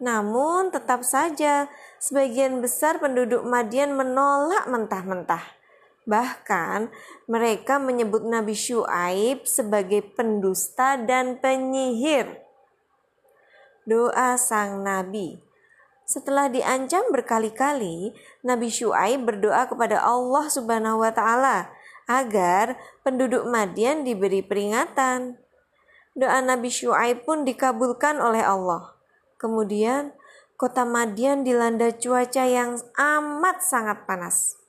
[0.00, 1.68] Namun tetap saja
[2.00, 5.44] sebagian besar penduduk Madian menolak mentah-mentah.
[6.08, 6.88] Bahkan
[7.28, 12.40] mereka menyebut Nabi Syuaib sebagai pendusta dan penyihir.
[13.84, 15.36] Doa sang nabi.
[16.08, 21.70] Setelah diancam berkali-kali, Nabi Syuaib berdoa kepada Allah Subhanahu wa taala
[22.10, 22.74] agar
[23.06, 25.38] penduduk Madian diberi peringatan.
[26.18, 28.99] Doa Nabi Syuaib pun dikabulkan oleh Allah.
[29.40, 30.12] Kemudian
[30.60, 34.60] kota Madian dilanda cuaca yang amat sangat panas.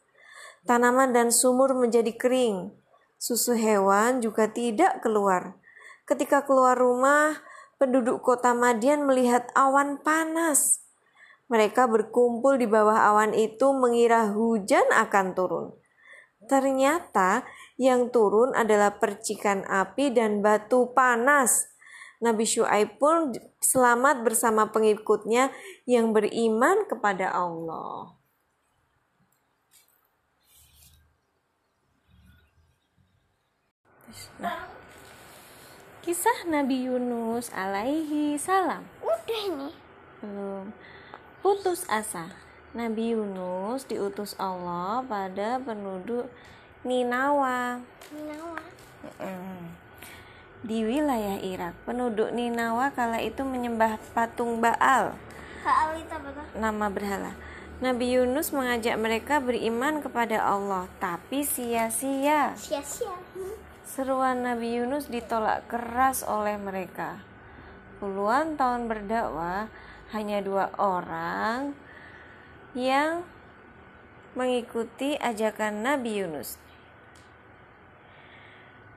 [0.63, 2.71] Tanaman dan sumur menjadi kering.
[3.19, 5.59] Susu hewan juga tidak keluar.
[6.07, 7.43] Ketika keluar rumah,
[7.75, 10.87] penduduk kota Madian melihat awan panas.
[11.51, 15.67] Mereka berkumpul di bawah awan itu mengira hujan akan turun.
[16.47, 17.43] Ternyata
[17.75, 21.70] yang turun adalah percikan api dan batu panas.
[22.21, 25.49] Nabi Syuaib pun selamat bersama pengikutnya
[25.89, 28.13] yang beriman kepada Allah.
[34.37, 34.69] Nah,
[36.05, 38.85] kisah Nabi Yunus alaihi salam.
[39.01, 39.69] Udah ini.
[40.21, 40.69] Belum.
[41.41, 42.29] Putus asa.
[42.77, 46.29] Nabi Yunus diutus Allah pada penduduk
[46.85, 47.81] Ninawa.
[48.13, 48.61] Ninawa.
[49.17, 49.80] Mm
[50.61, 51.73] di wilayah Irak.
[51.89, 55.17] Penduduk Ninawa kala itu menyembah patung Baal.
[55.65, 56.41] Baal itu apa?
[56.57, 57.33] Nama berhala.
[57.81, 62.53] Nabi Yunus mengajak mereka beriman kepada Allah, tapi sia-sia.
[62.53, 63.17] Sia-sia.
[63.89, 67.25] Seruan Nabi Yunus ditolak keras oleh mereka.
[67.97, 69.65] Puluhan tahun berdakwah,
[70.13, 71.73] hanya dua orang
[72.77, 73.25] yang
[74.37, 76.61] mengikuti ajakan Nabi Yunus.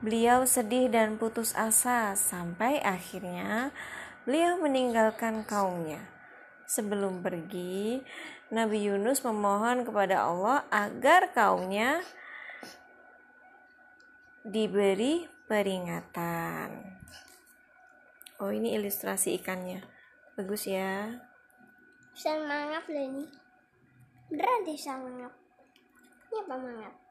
[0.05, 3.73] Beliau sedih dan putus asa sampai akhirnya
[4.21, 5.97] beliau meninggalkan kaumnya.
[6.69, 8.05] Sebelum pergi,
[8.53, 12.05] Nabi Yunus memohon kepada Allah agar kaumnya
[14.45, 16.85] diberi peringatan.
[18.37, 19.81] Oh, ini ilustrasi ikannya.
[20.37, 21.17] Bagus ya.
[22.13, 23.09] Bisa mangap loh
[24.69, 25.33] deh mangap.
[26.29, 27.04] Ini apa mangap?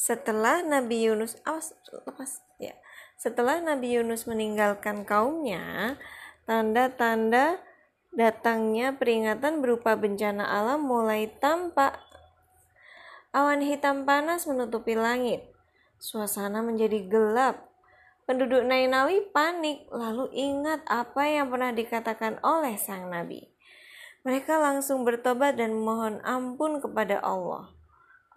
[0.00, 2.72] Setelah Nabi Yunus awas lepas ya.
[3.20, 6.00] Setelah Nabi Yunus meninggalkan kaumnya,
[6.48, 7.60] tanda-tanda
[8.16, 12.00] datangnya peringatan berupa bencana alam mulai tampak.
[13.36, 15.44] Awan hitam panas menutupi langit.
[16.00, 17.68] Suasana menjadi gelap.
[18.24, 23.52] Penduduk Nainawi panik, lalu ingat apa yang pernah dikatakan oleh sang nabi.
[24.24, 27.79] Mereka langsung bertobat dan mohon ampun kepada Allah.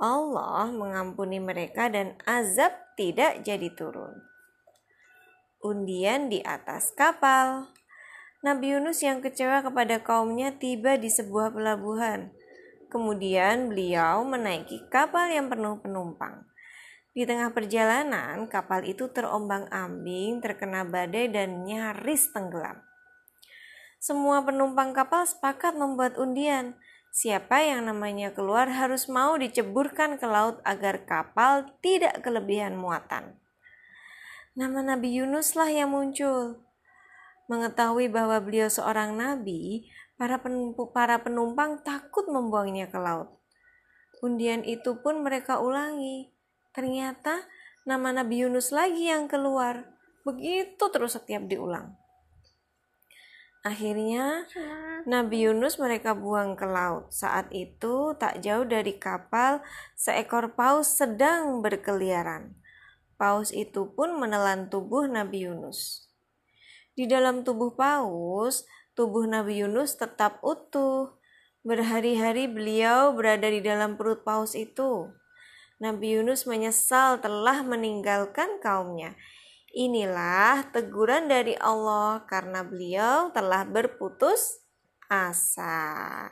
[0.01, 4.21] Allah mengampuni mereka dan azab tidak jadi turun.
[5.63, 7.71] Undian di atas kapal.
[8.43, 12.35] Nabi Yunus yang kecewa kepada kaumnya tiba di sebuah pelabuhan.
[12.91, 16.43] Kemudian beliau menaiki kapal yang penuh penumpang.
[17.13, 22.81] Di tengah perjalanan, kapal itu terombang-ambing, terkena badai dan nyaris tenggelam.
[24.03, 26.75] Semua penumpang kapal sepakat membuat undian.
[27.13, 33.37] Siapa yang namanya keluar harus mau diceburkan ke laut agar kapal tidak kelebihan muatan.
[34.57, 36.65] Nama Nabi Yunus lah yang muncul.
[37.45, 39.85] Mengetahui bahwa beliau seorang nabi,
[40.17, 40.41] para
[40.89, 43.29] para penumpang takut membuangnya ke laut.
[44.25, 46.33] Undian itu pun mereka ulangi.
[46.73, 47.45] Ternyata
[47.85, 49.85] nama Nabi Yunus lagi yang keluar.
[50.25, 51.93] Begitu terus setiap diulang.
[53.63, 54.43] Akhirnya
[55.07, 57.07] Nabi Yunus mereka buang ke laut.
[57.15, 59.63] Saat itu tak jauh dari kapal
[59.95, 62.59] seekor paus sedang berkeliaran.
[63.15, 66.11] Paus itu pun menelan tubuh Nabi Yunus.
[66.91, 68.67] Di dalam tubuh paus,
[68.99, 71.15] tubuh Nabi Yunus tetap utuh.
[71.63, 75.07] Berhari-hari beliau berada di dalam perut paus itu.
[75.79, 79.15] Nabi Yunus menyesal telah meninggalkan kaumnya.
[79.73, 84.61] Inilah teguran dari Allah karena beliau telah berputus
[85.09, 86.29] asa.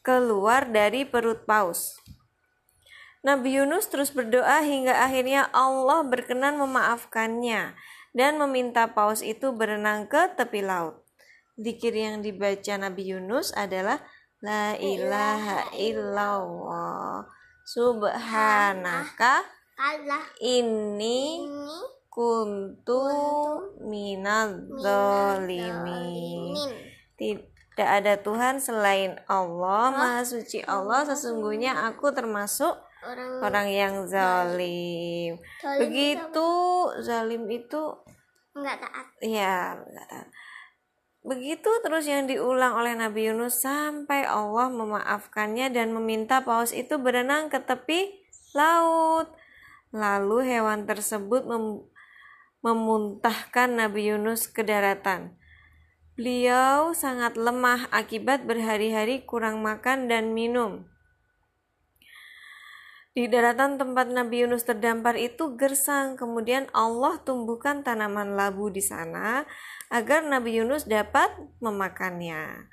[0.00, 2.00] Keluar dari perut paus.
[3.20, 7.76] Nabi Yunus terus berdoa hingga akhirnya Allah berkenan memaafkannya
[8.16, 11.04] dan meminta paus itu berenang ke tepi laut.
[11.60, 14.00] Zikir yang dibaca Nabi Yunus adalah
[14.40, 17.26] La ilaha illallah
[17.68, 21.78] Subhanaka Allah Inni ini
[22.10, 23.06] kuntu
[23.86, 26.58] minal zalimin
[27.14, 31.06] Tidak ada Tuhan selain Allah Maha suci Allah.
[31.06, 32.74] Sesungguhnya aku termasuk
[33.06, 35.38] orang orang yang zalim.
[35.62, 35.78] Zalim.
[35.86, 36.50] Begitu
[37.06, 37.82] zalim itu
[38.58, 39.06] nggak taat.
[39.22, 40.26] Ya, nggak.
[41.22, 47.46] Begitu terus yang diulang oleh Nabi Yunus sampai Allah memaafkannya dan meminta paus itu berenang
[47.46, 48.26] ke tepi
[48.58, 49.37] laut.
[49.94, 51.88] Lalu hewan tersebut mem-
[52.60, 55.38] memuntahkan Nabi Yunus ke daratan.
[56.18, 60.90] Beliau sangat lemah akibat berhari-hari kurang makan dan minum.
[63.14, 69.42] Di daratan tempat Nabi Yunus terdampar itu gersang, kemudian Allah tumbuhkan tanaman labu di sana
[69.90, 71.26] agar Nabi Yunus dapat
[71.58, 72.70] memakannya.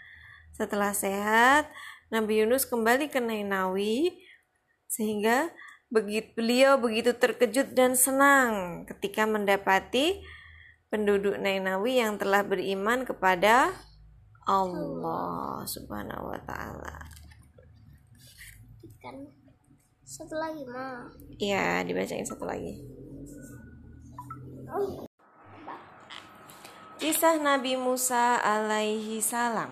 [0.53, 1.69] Setelah sehat,
[2.13, 4.21] Nabi Yunus kembali ke Nainawi
[4.85, 5.49] sehingga
[5.93, 10.19] begitu beliau begitu terkejut dan senang ketika mendapati
[10.89, 13.73] penduduk Nainawi yang telah beriman kepada
[14.45, 16.97] Allah Subhanahu wa taala.
[19.01, 19.17] kan
[20.05, 22.81] satu lagi mah Iya, dibacain satu lagi.
[26.95, 29.69] Kisah Nabi Musa alaihi salam.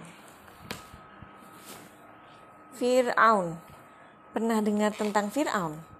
[2.77, 3.57] Fir'aun.
[4.33, 5.92] Pernah dengar tentang Fir'aun?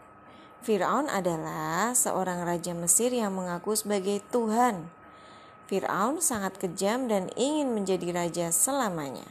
[0.64, 4.88] Fir'aun adalah seorang raja Mesir yang mengaku sebagai Tuhan.
[5.68, 9.28] Fir'aun sangat kejam dan ingin menjadi raja selamanya.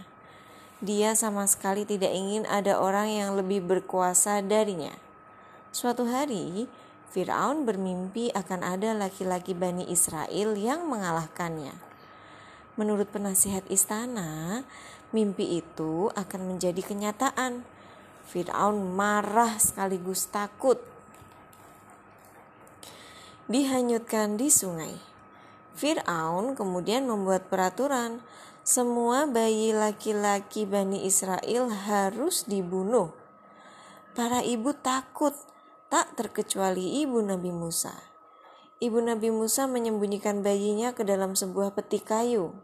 [0.84, 4.92] Dia sama sekali tidak ingin ada orang yang lebih berkuasa darinya.
[5.72, 6.68] Suatu hari,
[7.08, 11.72] Firaun bermimpi akan ada laki-laki Bani Israel yang mengalahkannya.
[12.76, 14.68] Menurut penasihat istana,
[15.16, 17.64] mimpi itu akan menjadi kenyataan.
[18.28, 20.91] Firaun marah sekaligus takut.
[23.52, 24.96] Dihanyutkan di sungai.
[25.76, 28.24] Firaun kemudian membuat peraturan
[28.64, 33.12] semua bayi laki-laki Bani Israel harus dibunuh.
[34.16, 35.36] Para ibu takut,
[35.92, 37.92] tak terkecuali ibu Nabi Musa.
[38.80, 42.56] Ibu Nabi Musa menyembunyikan bayinya ke dalam sebuah peti kayu.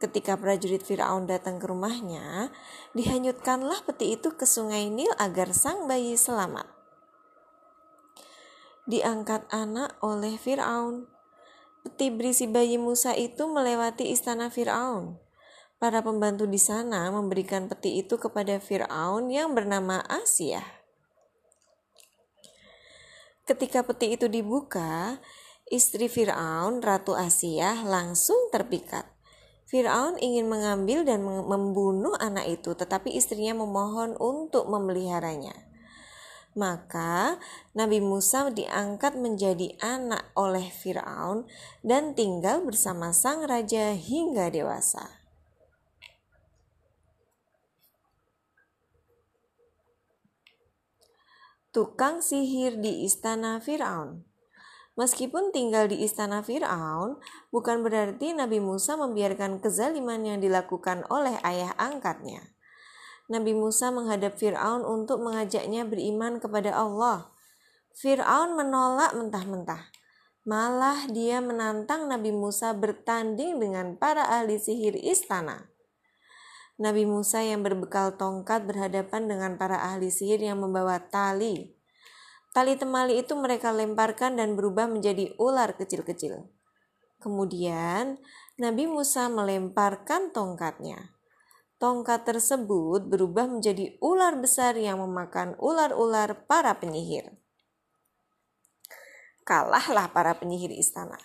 [0.00, 2.48] Ketika prajurit Firaun datang ke rumahnya,
[2.96, 6.73] dihanyutkanlah peti itu ke sungai Nil agar sang bayi selamat.
[8.84, 11.08] Diangkat anak oleh Firaun.
[11.80, 15.16] Peti berisi bayi Musa itu melewati istana Firaun.
[15.80, 20.60] Para pembantu di sana memberikan peti itu kepada Firaun yang bernama Asia.
[23.44, 25.20] Ketika peti itu dibuka,
[25.68, 29.04] istri Firaun, Ratu Asia, langsung terpikat.
[29.64, 35.73] Firaun ingin mengambil dan membunuh anak itu, tetapi istrinya memohon untuk memeliharanya.
[36.54, 37.42] Maka
[37.74, 41.50] Nabi Musa diangkat menjadi anak oleh Firaun
[41.82, 45.18] dan tinggal bersama sang raja hingga dewasa.
[51.74, 54.22] Tukang sihir di istana Firaun.
[54.94, 57.18] Meskipun tinggal di istana Firaun,
[57.50, 62.53] bukan berarti Nabi Musa membiarkan kezaliman yang dilakukan oleh ayah angkatnya.
[63.24, 67.32] Nabi Musa menghadap Firaun untuk mengajaknya beriman kepada Allah.
[67.96, 69.88] Firaun menolak mentah-mentah.
[70.44, 75.72] Malah dia menantang Nabi Musa bertanding dengan para ahli sihir istana.
[76.76, 81.72] Nabi Musa yang berbekal tongkat berhadapan dengan para ahli sihir yang membawa tali.
[82.52, 86.44] Tali temali itu mereka lemparkan dan berubah menjadi ular kecil-kecil.
[87.24, 88.20] Kemudian
[88.60, 91.14] Nabi Musa melemparkan tongkatnya.
[91.84, 97.28] Tongkat tersebut berubah menjadi ular besar yang memakan ular-ular para penyihir.
[99.44, 101.20] Kalahlah para penyihir istana.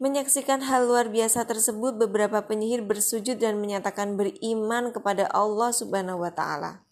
[0.00, 6.32] Menyaksikan hal luar biasa tersebut, beberapa penyihir bersujud dan menyatakan beriman kepada Allah Subhanahu wa
[6.32, 6.88] taala.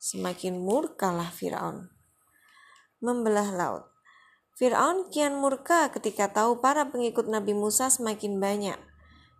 [0.00, 1.92] Semakin murkalah Firaun.
[3.04, 3.84] Membelah laut.
[4.56, 8.91] Firaun kian murka ketika tahu para pengikut Nabi Musa semakin banyak.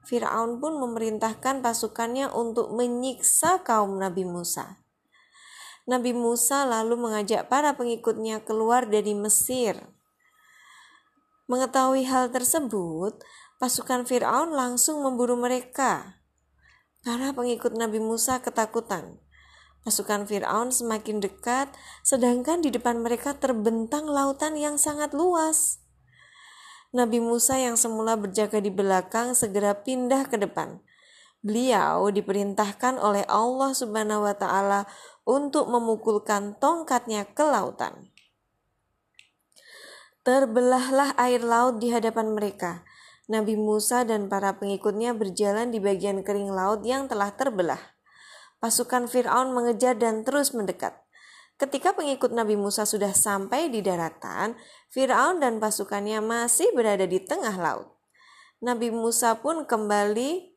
[0.03, 4.83] Firaun pun memerintahkan pasukannya untuk menyiksa kaum Nabi Musa.
[5.87, 9.79] Nabi Musa lalu mengajak para pengikutnya keluar dari Mesir
[11.53, 13.19] Mengetahui hal tersebut,
[13.61, 16.23] pasukan Firaun langsung memburu mereka.
[17.05, 19.21] Para pengikut Nabi Musa ketakutan.
[19.85, 21.69] Pasukan Firaun semakin dekat,
[22.07, 25.82] sedangkan di depan mereka terbentang lautan yang sangat luas.
[26.93, 30.85] Nabi Musa yang semula berjaga di belakang segera pindah ke depan.
[31.41, 34.85] Beliau diperintahkan oleh Allah Subhanahu wa taala
[35.25, 38.13] untuk memukulkan tongkatnya ke lautan.
[40.23, 42.87] Terbelahlah air laut di hadapan mereka.
[43.27, 47.81] Nabi Musa dan para pengikutnya berjalan di bagian kering laut yang telah terbelah.
[48.63, 51.02] Pasukan Firaun mengejar dan terus mendekat.
[51.61, 54.59] Ketika pengikut Nabi Musa sudah sampai di daratan,
[54.91, 57.89] Firaun dan pasukannya masih berada di tengah laut.
[58.63, 60.53] Nabi Musa pun kembali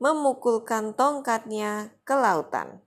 [0.00, 2.80] memukulkan tongkatnya ke lautan.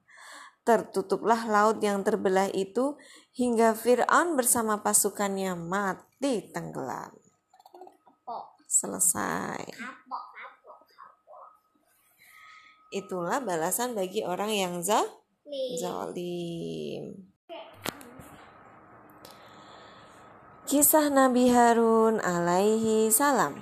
[0.61, 2.97] Tertutuplah laut yang terbelah itu
[3.33, 7.13] hingga Fir'aun bersama pasukannya mati tenggelam.
[8.69, 9.67] Selesai.
[12.91, 15.20] Itulah balasan bagi orang yang zalim.
[20.63, 23.59] Kisah Nabi Harun alaihi salam.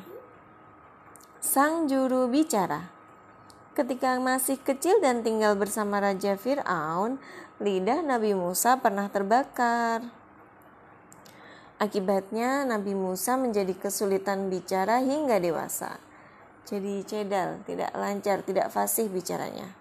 [1.41, 2.93] Sang juru bicara.
[3.73, 7.17] Ketika masih kecil dan tinggal bersama Raja Fir'aun,
[7.57, 10.05] lidah Nabi Musa pernah terbakar.
[11.81, 15.97] Akibatnya Nabi Musa menjadi kesulitan bicara hingga dewasa.
[16.69, 19.78] Jadi cedal, tidak lancar, tidak fasih bicaranya.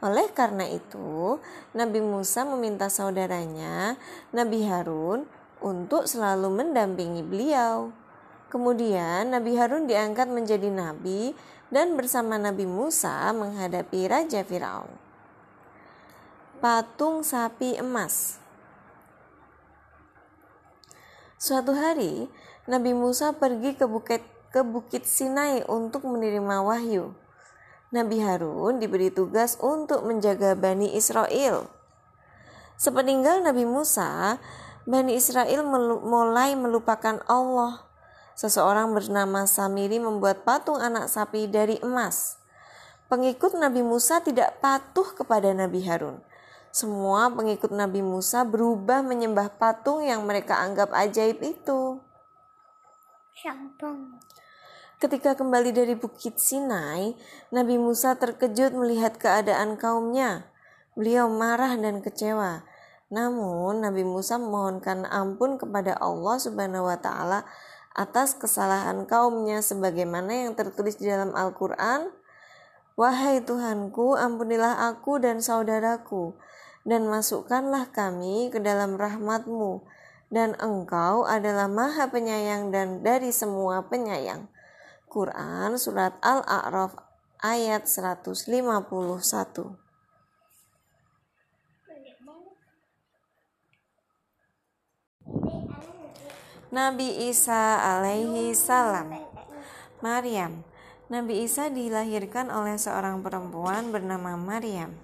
[0.00, 1.36] Oleh karena itu,
[1.76, 4.00] Nabi Musa meminta saudaranya,
[4.32, 5.28] Nabi Harun,
[5.60, 7.92] untuk selalu mendampingi beliau.
[8.48, 11.36] Kemudian Nabi Harun diangkat menjadi nabi
[11.68, 15.10] dan bersama Nabi Musa menghadapi Raja Firaun
[16.60, 18.36] patung sapi emas.
[21.40, 22.28] Suatu hari,
[22.68, 24.20] Nabi Musa pergi ke bukit
[24.52, 27.16] ke Bukit Sinai untuk menerima wahyu.
[27.90, 31.66] Nabi Harun diberi tugas untuk menjaga Bani Israel.
[32.78, 34.38] Sepeninggal Nabi Musa,
[34.86, 35.66] Bani Israel
[36.06, 37.82] mulai melupakan Allah.
[38.38, 42.38] Seseorang bernama Samiri membuat patung anak sapi dari emas.
[43.10, 46.22] Pengikut Nabi Musa tidak patuh kepada Nabi Harun.
[46.70, 51.98] Semua pengikut Nabi Musa berubah menyembah patung yang mereka anggap ajaib itu.
[55.00, 57.16] Ketika kembali dari Bukit Sinai,
[57.48, 60.52] Nabi Musa terkejut melihat keadaan kaumnya.
[60.92, 62.68] Beliau marah dan kecewa.
[63.08, 67.48] Namun Nabi Musa memohonkan ampun kepada Allah Subhanahu wa taala
[67.96, 72.12] atas kesalahan kaumnya sebagaimana yang tertulis di dalam Al-Qur'an.
[72.92, 76.36] Wahai Tuhanku, ampunilah aku dan saudaraku
[76.84, 79.80] dan masukkanlah kami ke dalam rahmatmu
[80.28, 84.59] dan engkau adalah maha penyayang dan dari semua penyayang.
[85.10, 86.94] Quran Surat Al-A'raf
[87.42, 88.46] ayat 151
[96.70, 99.10] Nabi Isa alaihi salam.
[99.98, 100.62] Maryam.
[101.10, 104.94] Nabi Isa dilahirkan oleh seorang perempuan bernama Maryam.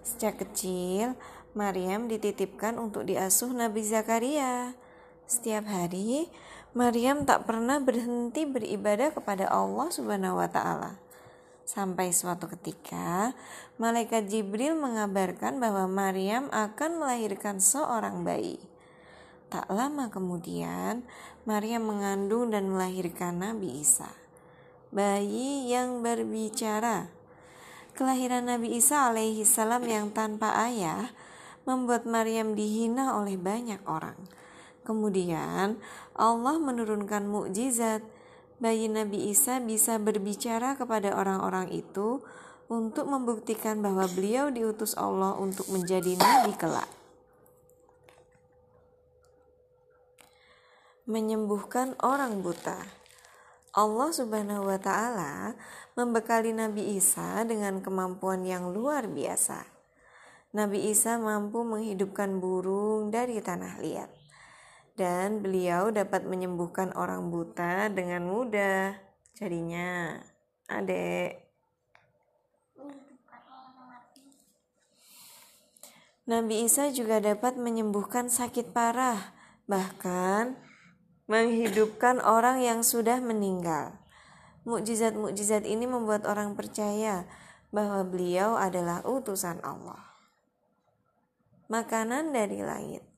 [0.00, 1.12] Sejak kecil,
[1.52, 4.72] Maryam dititipkan untuk diasuh Nabi Zakaria.
[5.28, 6.32] Setiap hari,
[6.74, 10.98] Maryam tak pernah berhenti beribadah kepada Allah Subhanahu wa taala.
[11.62, 13.32] Sampai suatu ketika,
[13.78, 18.58] malaikat Jibril mengabarkan bahwa Maryam akan melahirkan seorang bayi.
[19.48, 21.06] Tak lama kemudian,
[21.46, 24.10] Maryam mengandung dan melahirkan Nabi Isa.
[24.90, 27.06] Bayi yang berbicara
[27.94, 31.14] Kelahiran Nabi Isa alaihi salam yang tanpa ayah
[31.62, 34.18] membuat Maryam dihina oleh banyak orang.
[34.84, 35.80] Kemudian
[36.12, 38.04] Allah menurunkan mukjizat
[38.60, 42.20] bayi Nabi Isa bisa berbicara kepada orang-orang itu
[42.68, 46.88] untuk membuktikan bahwa beliau diutus Allah untuk menjadi nabi kelak.
[51.04, 52.80] Menyembuhkan orang buta.
[53.74, 55.58] Allah Subhanahu wa taala
[55.98, 59.66] membekali Nabi Isa dengan kemampuan yang luar biasa.
[60.54, 64.13] Nabi Isa mampu menghidupkan burung dari tanah liat.
[64.94, 68.94] Dan beliau dapat menyembuhkan orang buta dengan mudah.
[69.34, 70.22] Jadinya,
[70.70, 71.44] adek.
[76.24, 79.36] Nabi Isa juga dapat menyembuhkan sakit parah,
[79.68, 80.56] bahkan
[81.28, 84.00] menghidupkan orang yang sudah meninggal.
[84.64, 87.28] Mukjizat-mukjizat ini membuat orang percaya
[87.68, 90.00] bahwa beliau adalah utusan Allah.
[91.68, 93.13] Makanan dari langit.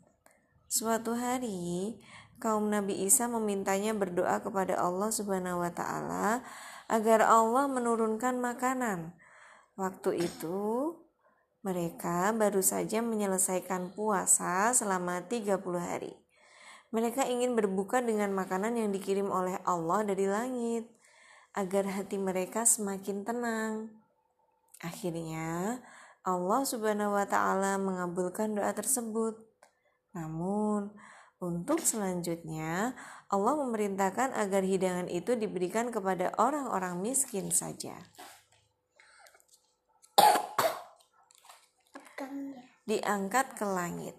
[0.67, 1.95] Suatu hari,
[2.43, 6.43] kaum Nabi Isa memintanya berdoa kepada Allah Subhanahu wa taala
[6.91, 9.15] agar Allah menurunkan makanan.
[9.79, 10.91] Waktu itu,
[11.63, 16.19] mereka baru saja menyelesaikan puasa selama 30 hari.
[16.91, 20.91] Mereka ingin berbuka dengan makanan yang dikirim oleh Allah dari langit
[21.55, 23.95] agar hati mereka semakin tenang.
[24.83, 25.79] Akhirnya,
[26.27, 29.46] Allah Subhanahu wa taala mengabulkan doa tersebut.
[30.17, 30.97] Namun,
[31.37, 32.97] untuk selanjutnya,
[33.29, 37.93] Allah memerintahkan agar hidangan itu diberikan kepada orang-orang miskin saja.
[42.89, 44.17] Diangkat ke langit.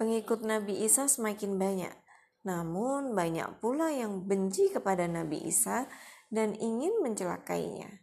[0.00, 1.94] Pengikut Nabi Isa semakin banyak,
[2.42, 5.84] namun banyak pula yang benci kepada Nabi Isa
[6.32, 8.00] dan ingin mencelakainya.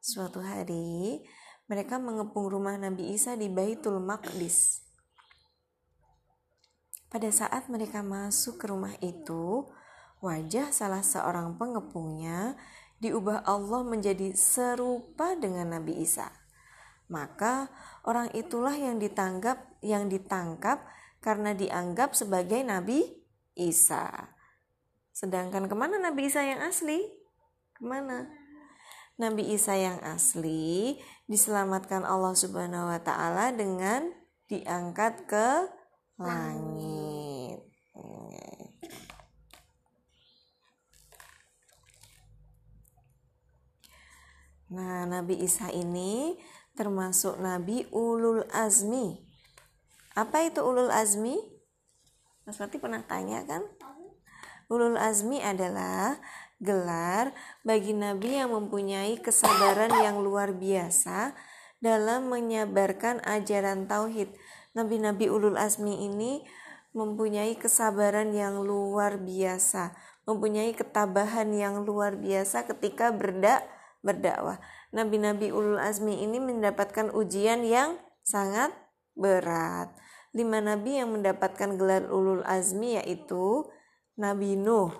[0.00, 1.20] Suatu hari,
[1.68, 4.85] mereka mengepung rumah Nabi Isa di Baitul Maqdis.
[7.06, 9.66] Pada saat mereka masuk ke rumah itu,
[10.18, 12.58] wajah salah seorang pengepungnya
[12.98, 16.32] diubah Allah menjadi serupa dengan Nabi Isa.
[17.06, 17.70] Maka
[18.02, 20.82] orang itulah yang ditangkap yang ditangkap
[21.22, 23.06] karena dianggap sebagai Nabi
[23.54, 24.34] Isa.
[25.14, 27.06] Sedangkan ke mana Nabi Isa yang asli?
[27.72, 28.26] Ke mana?
[29.16, 34.12] Nabi Isa yang asli diselamatkan Allah Subhanahu wa Ta'ala dengan
[34.52, 35.48] diangkat ke
[36.20, 37.60] langit.
[44.66, 46.34] Nah, Nabi Isa ini
[46.74, 49.26] termasuk Nabi Ulul Azmi
[50.16, 51.36] apa itu ulul azmi?
[52.48, 53.60] Mas Fatih pernah tanya kan?
[54.72, 56.16] Ulul azmi adalah
[56.56, 61.36] gelar bagi nabi yang mempunyai kesabaran yang luar biasa
[61.84, 64.32] dalam menyebarkan ajaran tauhid.
[64.76, 66.44] Nabi-nabi ulul azmi ini
[66.92, 69.96] mempunyai kesabaran yang luar biasa,
[70.28, 73.64] mempunyai ketabahan yang luar biasa ketika berdak
[74.04, 74.60] berdakwah.
[74.92, 78.70] Nabi-nabi ulul azmi ini mendapatkan ujian yang sangat
[79.16, 79.88] berat
[80.36, 83.64] lima nabi yang mendapatkan gelar ulul azmi yaitu
[84.20, 84.92] Nabi Nuh,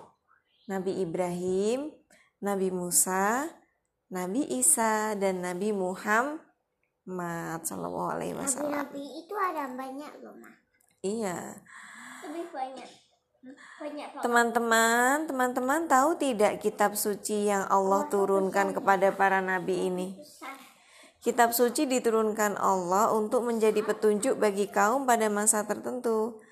[0.65, 1.93] Nabi Ibrahim,
[2.41, 3.45] Nabi Musa,
[4.09, 6.41] Nabi Isa dan Nabi Muhammad
[7.07, 8.83] Sallallahu Alaihi Wasallam.
[8.83, 10.51] Nabi itu ada banyak loh, Ma.
[10.99, 11.55] Iya.
[12.27, 12.89] Lebih banyak.
[14.19, 20.19] Teman-teman, teman-teman tahu tidak kitab suci yang Allah turunkan kepada para nabi ini?
[21.23, 26.43] Kitab suci diturunkan Allah untuk menjadi petunjuk bagi kaum pada masa tertentu.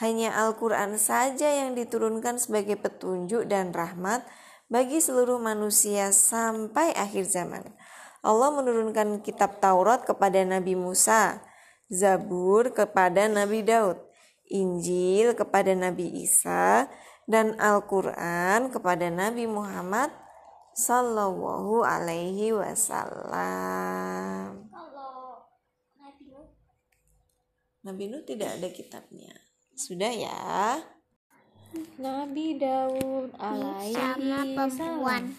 [0.00, 4.24] Hanya Al-Quran saja yang diturunkan sebagai petunjuk dan rahmat
[4.72, 7.64] bagi seluruh manusia sampai akhir zaman.
[8.22, 11.42] Allah menurunkan kitab Taurat kepada Nabi Musa,
[11.90, 13.98] Zabur kepada Nabi Daud,
[14.46, 16.86] Injil kepada Nabi Isa,
[17.26, 20.14] dan Al-Quran kepada Nabi Muhammad
[20.72, 23.82] Sallallahu alaihi wasallam.
[27.82, 29.34] Nabi Nuh tidak ada kitabnya.
[29.74, 30.78] Sudah ya.
[31.98, 33.98] Nabi Daud alaihi
[34.70, 35.34] salam.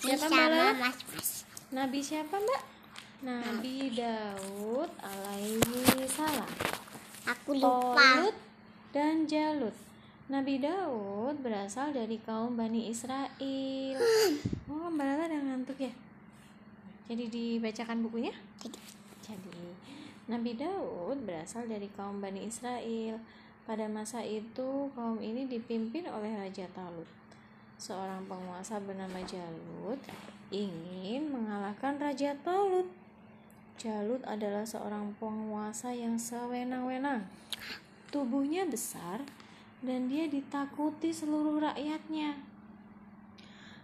[0.00, 0.72] Siapa Mbak?
[0.80, 1.35] Mas, mas.
[1.66, 2.62] Nabi siapa Mbak?
[3.26, 6.46] Nabi Daud alaihi salam.
[7.26, 7.98] Aku lupa.
[7.98, 8.36] Tolut
[8.94, 9.74] dan Jalut.
[10.30, 13.98] Nabi Daud berasal dari kaum Bani Israel.
[14.66, 15.90] Oh, Mbak Lala udah ngantuk ya?
[17.10, 18.34] Jadi dibacakan bukunya?
[19.26, 19.66] Jadi,
[20.30, 23.18] Nabi Daud berasal dari kaum Bani Israel.
[23.66, 27.10] Pada masa itu, kaum ini dipimpin oleh Raja Talut.
[27.78, 29.98] Seorang penguasa bernama Jalut
[30.50, 32.86] ingin mengalahkan Raja Talut.
[33.76, 37.26] Jalut adalah seorang penguasa yang sewenang-wenang.
[38.08, 39.20] Tubuhnya besar
[39.82, 42.38] dan dia ditakuti seluruh rakyatnya.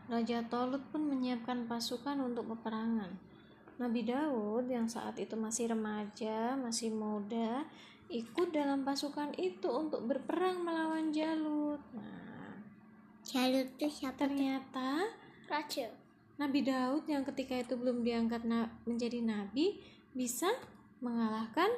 [0.09, 3.11] Raja Tolut pun menyiapkan pasukan untuk peperangan.
[3.81, 7.67] Nabi Daud yang saat itu masih remaja, masih muda,
[8.13, 11.81] ikut dalam pasukan itu untuk berperang melawan Jalut.
[11.97, 12.61] Nah,
[13.25, 14.29] Jalut itu siapa?
[14.29, 15.11] Ternyata
[15.49, 16.02] Raja.
[16.43, 18.43] Nabi Daud yang ketika itu belum diangkat
[18.83, 19.79] menjadi nabi
[20.11, 20.51] bisa
[20.99, 21.71] mengalahkan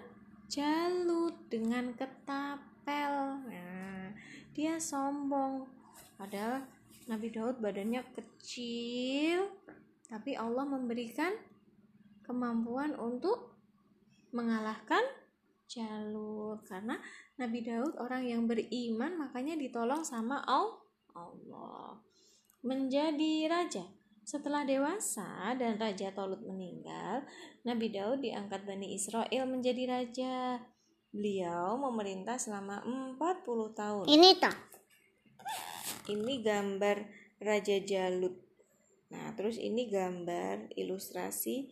[0.49, 3.43] Jalut dengan ketapel.
[3.49, 4.13] Nah,
[4.53, 5.65] dia sombong.
[6.21, 6.69] Padahal
[7.09, 9.51] Nabi Daud badannya kecil
[10.05, 11.33] tapi Allah memberikan
[12.23, 13.57] kemampuan untuk
[14.37, 15.01] mengalahkan
[15.65, 17.01] jalur karena
[17.41, 21.99] Nabi Daud orang yang beriman makanya ditolong sama Allah.
[22.63, 23.85] Menjadi raja
[24.25, 27.29] setelah dewasa dan Raja Tolut meninggal,
[27.69, 30.65] Nabi Daud diangkat Bani Israel menjadi raja.
[31.15, 34.05] Beliau memerintah selama 40 tahun.
[34.09, 34.57] Ini toh.
[36.11, 36.97] Ini gambar
[37.39, 38.35] Raja Jalut.
[39.13, 41.71] Nah, terus ini gambar ilustrasi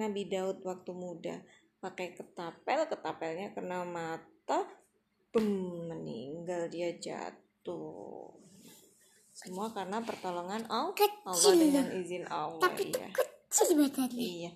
[0.00, 1.36] Nabi Daud waktu muda.
[1.78, 4.66] Pakai ketapel, ketapelnya kena mata,
[5.30, 8.39] bem meninggal dia jatuh
[9.40, 10.92] semua karena pertolongan Allah
[11.24, 13.08] Allah dengan izin Allah Tapi ya
[13.50, 14.14] kecil badannya.
[14.46, 14.50] Iya.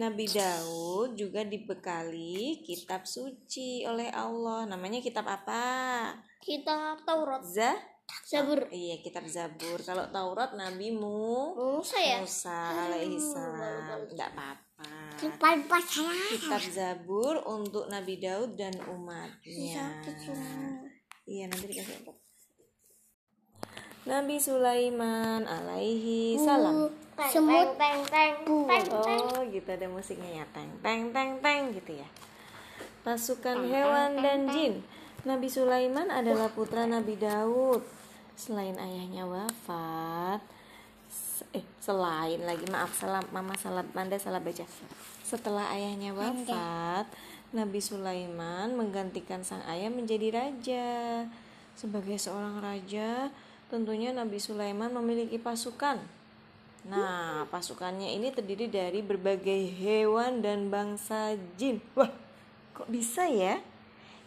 [0.00, 4.64] Nabi Daud juga dibekali kitab suci oleh Allah.
[4.64, 6.08] Namanya kitab apa?
[6.40, 7.44] Kita Taurat.
[7.44, 7.76] Za?
[8.26, 8.66] Zabur.
[8.72, 9.78] Iya, kitab Zabur.
[9.84, 12.18] Kalau Taurat Nabi Mu Musa ya?
[12.24, 14.08] Musa alaihi salam.
[14.08, 14.88] Enggak apa-apa.
[16.32, 20.00] Kitab Zabur untuk Nabi Daud dan umatnya.
[21.28, 22.19] Iya, nanti dikasih apa?
[24.08, 26.88] Nabi Sulaiman alaihi salam.
[27.28, 27.76] Semut.
[27.76, 28.84] Teng, teng, teng.
[29.36, 30.44] Oh gitu ada musiknya ya.
[30.56, 32.08] Teng teng teng teng gitu ya.
[33.04, 34.80] Pasukan hewan dan jin.
[35.28, 37.84] Nabi Sulaiman adalah putra Nabi Daud.
[38.40, 40.40] Selain ayahnya wafat
[41.50, 44.62] Eh selain lagi maaf salah mama salah manda salah baca.
[45.26, 47.10] Setelah ayahnya wafat
[47.50, 51.26] Nabi Sulaiman menggantikan sang ayah menjadi raja.
[51.74, 53.28] Sebagai seorang raja
[53.70, 56.02] Tentunya Nabi Sulaiman memiliki pasukan
[56.88, 61.76] Nah, pasukannya ini terdiri dari berbagai hewan dan bangsa jin.
[61.92, 62.08] Wah,
[62.72, 63.60] kok bisa ya?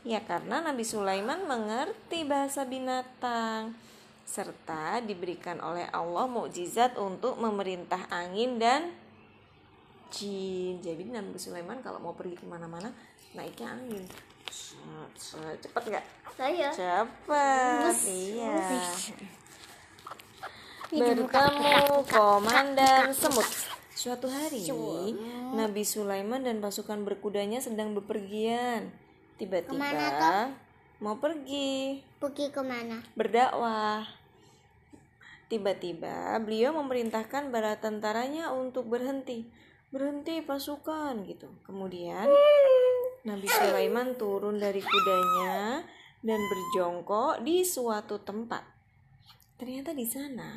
[0.06, 3.74] Ya karena Nabi Sulaiman mengerti bahasa binatang
[4.24, 8.94] serta diberikan oleh Allah mukjizat untuk memerintah angin dan
[10.14, 10.78] jin.
[10.84, 12.94] Jadi Nabi Sulaiman kalau mau pergi ke mana-mana
[13.34, 14.04] naiknya angin.
[14.54, 15.58] Set.
[15.66, 16.06] Cepet nggak?
[16.38, 16.70] Saya.
[16.74, 18.58] Cepat, iya.
[20.94, 23.46] Bertemu komandan semut.
[23.94, 24.66] Suatu hari,
[25.54, 28.90] Nabi Sulaiman dan pasukan berkudanya sedang bepergian.
[29.38, 30.50] Tiba-tiba
[31.02, 33.02] mau pergi Pergi ke mana?
[33.18, 34.06] berdakwah.
[35.50, 39.46] Tiba-tiba beliau memerintahkan bala tentaranya untuk berhenti.
[39.94, 41.54] Berhenti pasukan gitu.
[41.70, 42.26] Kemudian
[43.30, 45.86] Nabi Sulaiman turun dari kudanya
[46.26, 48.66] dan berjongkok di suatu tempat.
[49.62, 50.50] Ternyata di sana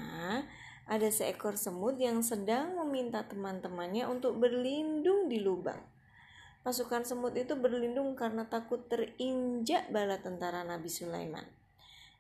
[0.89, 5.85] ada seekor semut yang sedang meminta teman-temannya untuk berlindung di lubang.
[6.65, 11.45] Pasukan semut itu berlindung karena takut terinjak bala tentara Nabi Sulaiman.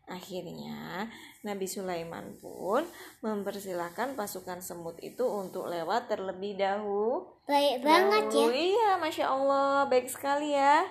[0.06, 1.10] Akhirnya,
[1.42, 2.86] Nabi Sulaiman pun
[3.26, 7.42] mempersilahkan pasukan semut itu untuk lewat terlebih dahulu.
[7.42, 8.46] Baik banget ya.
[8.46, 10.86] Iya, masya Allah, baik sekali ya.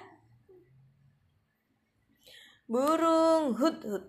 [2.67, 4.03] Burung hut-hut.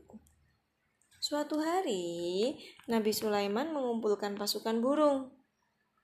[1.23, 2.59] Suatu hari,
[2.91, 5.31] Nabi Sulaiman mengumpulkan pasukan burung.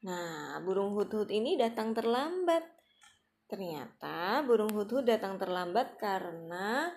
[0.06, 2.62] Nah, burung hut-hut ini datang terlambat.
[3.50, 6.90] Ternyata burung hut-hut datang terlambat karena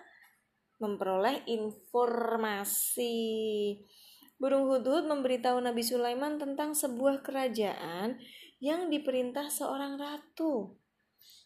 [0.80, 3.16] memperoleh informasi.
[4.36, 8.20] Burung hut-hut memberitahu Nabi Sulaiman tentang sebuah kerajaan
[8.60, 10.76] yang diperintah seorang ratu.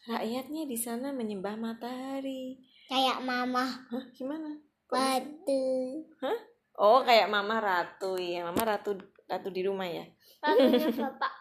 [0.10, 2.58] Rakyatnya di sana menyembah matahari.
[2.90, 3.86] Kayak mama.
[3.94, 4.58] Hah, gimana?
[4.90, 6.02] Batu.
[6.26, 6.40] Hah?
[6.82, 8.42] Oh, kayak mama ratu ya.
[8.42, 8.98] Mama ratu
[9.30, 10.10] ratu di rumah ya.
[10.42, 11.34] Batunya bapak.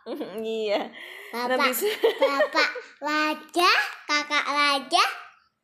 [0.45, 0.93] iya.
[1.33, 1.73] Bapak.
[1.73, 1.89] Nabi
[2.21, 2.71] Bapak
[3.01, 3.71] raja,
[4.05, 5.05] kakak raja,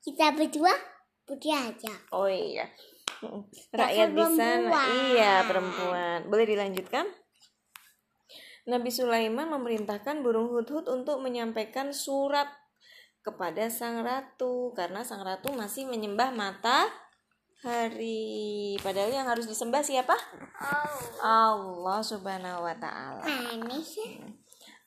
[0.01, 0.73] kita berdua
[1.25, 1.93] putri aja.
[2.13, 2.69] Oh iya.
[3.73, 4.81] Rakyat di sana.
[5.13, 6.29] Iya, perempuan.
[6.29, 7.09] Boleh dilanjutkan?
[8.65, 12.49] Nabi Sulaiman memerintahkan burung hut-hut untuk menyampaikan surat
[13.25, 17.97] kepada sang ratu karena sang ratu masih menyembah matahari.
[18.81, 20.17] Padahal yang harus disembah siapa?
[21.25, 23.25] Allah Subhanahu wa taala.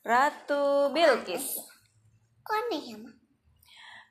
[0.02, 1.58] Ratu Bilqis.
[2.42, 2.98] Kok aneh ya?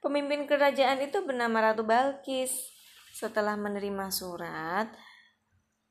[0.07, 2.71] Pemimpin kerajaan itu bernama Ratu Balkis.
[3.11, 4.87] Setelah menerima surat,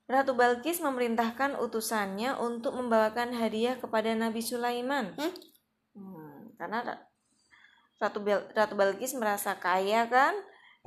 [0.08, 5.12] Ratu Balkis memerintahkan utusannya untuk membawakan hadiah kepada Nabi Sulaiman.
[5.20, 5.34] Hmm?
[5.92, 7.04] Hmm, karena Ra-
[8.00, 10.32] Ratu Bel- Ratu Balkis merasa kaya kan?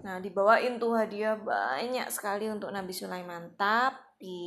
[0.01, 3.53] Nah, dibawain tuh hadiah banyak sekali untuk Nabi Sulaiman.
[3.53, 4.41] Tapi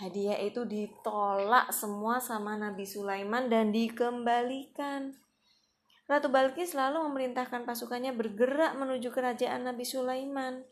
[0.00, 5.27] hadiah itu ditolak semua sama Nabi Sulaiman dan dikembalikan.
[6.08, 10.64] Ratu Balkis lalu memerintahkan pasukannya bergerak menuju kerajaan Nabi Sulaiman.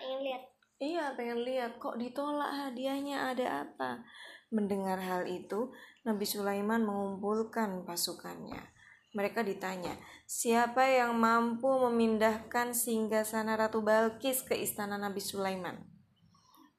[0.00, 0.42] Pengen lihat.
[0.80, 4.00] Iya, pengen lihat kok ditolak hadiahnya ada apa.
[4.48, 5.68] Mendengar hal itu,
[6.08, 8.72] Nabi Sulaiman mengumpulkan pasukannya.
[9.12, 9.94] Mereka ditanya,
[10.26, 15.78] siapa yang mampu memindahkan singgasana Ratu Balkis ke istana Nabi Sulaiman?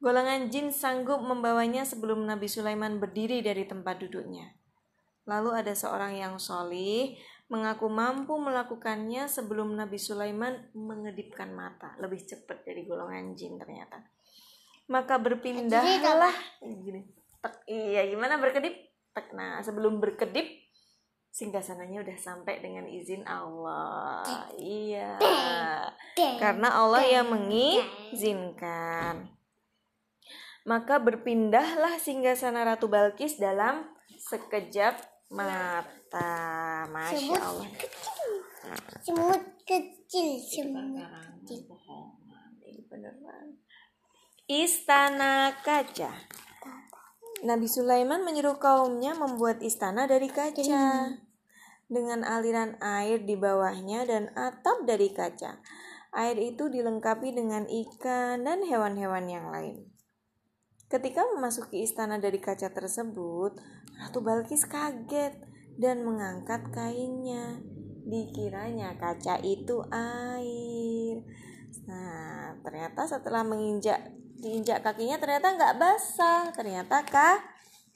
[0.02, 4.58] Golongan jin sanggup membawanya sebelum Nabi Sulaiman berdiri dari tempat duduknya.
[5.26, 11.94] Lalu ada seorang yang solih mengaku mampu melakukannya sebelum Nabi Sulaiman mengedipkan mata.
[12.02, 14.02] Lebih cepat dari golongan jin ternyata.
[14.90, 16.34] Maka berpindahlah.
[16.62, 17.02] Gini.
[17.42, 18.74] Tek, iya, gimana berkedip?
[19.14, 19.34] Tek.
[19.34, 20.46] Nah, sebelum berkedip,
[21.30, 24.26] singgasananya udah sampai dengan izin Allah.
[24.58, 25.18] Iya.
[26.42, 29.30] Karena Allah yang mengizinkan.
[30.66, 33.86] Maka berpindahlah singgasana Ratu Balkis dalam
[34.18, 36.86] sekejap mata.
[36.90, 37.70] Masya Semut Allah.
[39.02, 41.02] Semut kecil, semut.
[42.66, 43.48] Ini beneran.
[44.46, 46.12] Istana kaca.
[47.46, 51.14] Nabi Sulaiman menyuruh kaumnya membuat istana dari kaca
[51.86, 55.62] dengan aliran air di bawahnya dan atap dari kaca.
[56.16, 59.92] Air itu dilengkapi dengan ikan dan hewan-hewan yang lain.
[60.88, 63.60] Ketika memasuki istana dari kaca tersebut,
[64.00, 65.36] Ratu Balkis kaget
[65.80, 67.60] dan mengangkat kainnya.
[68.06, 71.26] Dikiranya kaca itu air.
[71.90, 76.54] Nah, ternyata setelah menginjak diinjak kakinya ternyata nggak basah.
[76.54, 77.42] Ternyata kah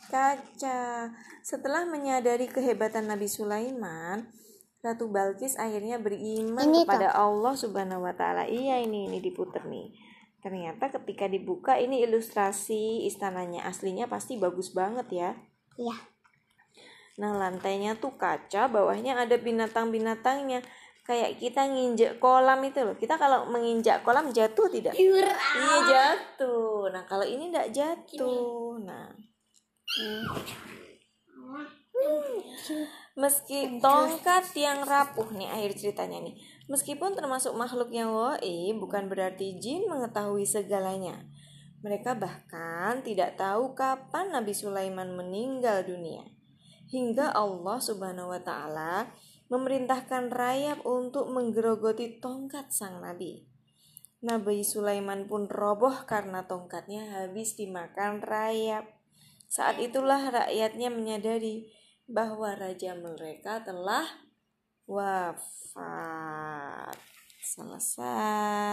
[0.09, 1.13] kaca.
[1.45, 4.31] Setelah menyadari kehebatan Nabi Sulaiman,
[4.80, 8.47] Ratu Balkis akhirnya beriman Ini kepada Allah Subhanahu wa taala.
[8.47, 9.91] Iya ini ini diputer nih.
[10.39, 15.31] Ternyata ketika dibuka ini ilustrasi istananya aslinya pasti bagus banget ya.
[15.80, 15.95] Iya.
[17.19, 20.64] Nah, lantainya tuh kaca, bawahnya ada binatang-binatangnya.
[21.07, 22.93] Kayak kita nginjek kolam itu loh.
[22.93, 24.93] Kita kalau menginjak kolam jatuh tidak?
[25.57, 26.91] Iya jatuh.
[26.93, 28.77] Nah, kalau ini tidak jatuh.
[28.84, 29.10] Nah,
[33.19, 36.39] Meski tongkat yang rapuh nih akhir ceritanya nih.
[36.72, 41.27] Meskipun termasuk makhluk yang woi, bukan berarti jin mengetahui segalanya.
[41.80, 46.27] Mereka bahkan tidak tahu kapan Nabi Sulaiman meninggal dunia.
[46.91, 49.07] Hingga Allah Subhanahu wa taala
[49.47, 53.49] memerintahkan rayap untuk menggerogoti tongkat sang nabi.
[54.19, 58.84] Nabi Sulaiman pun roboh karena tongkatnya habis dimakan rayap.
[59.47, 61.72] Saat itulah rakyatnya menyadari
[62.03, 64.06] bahwa raja mereka telah
[64.89, 65.39] wafat.
[67.39, 68.69] Selesai.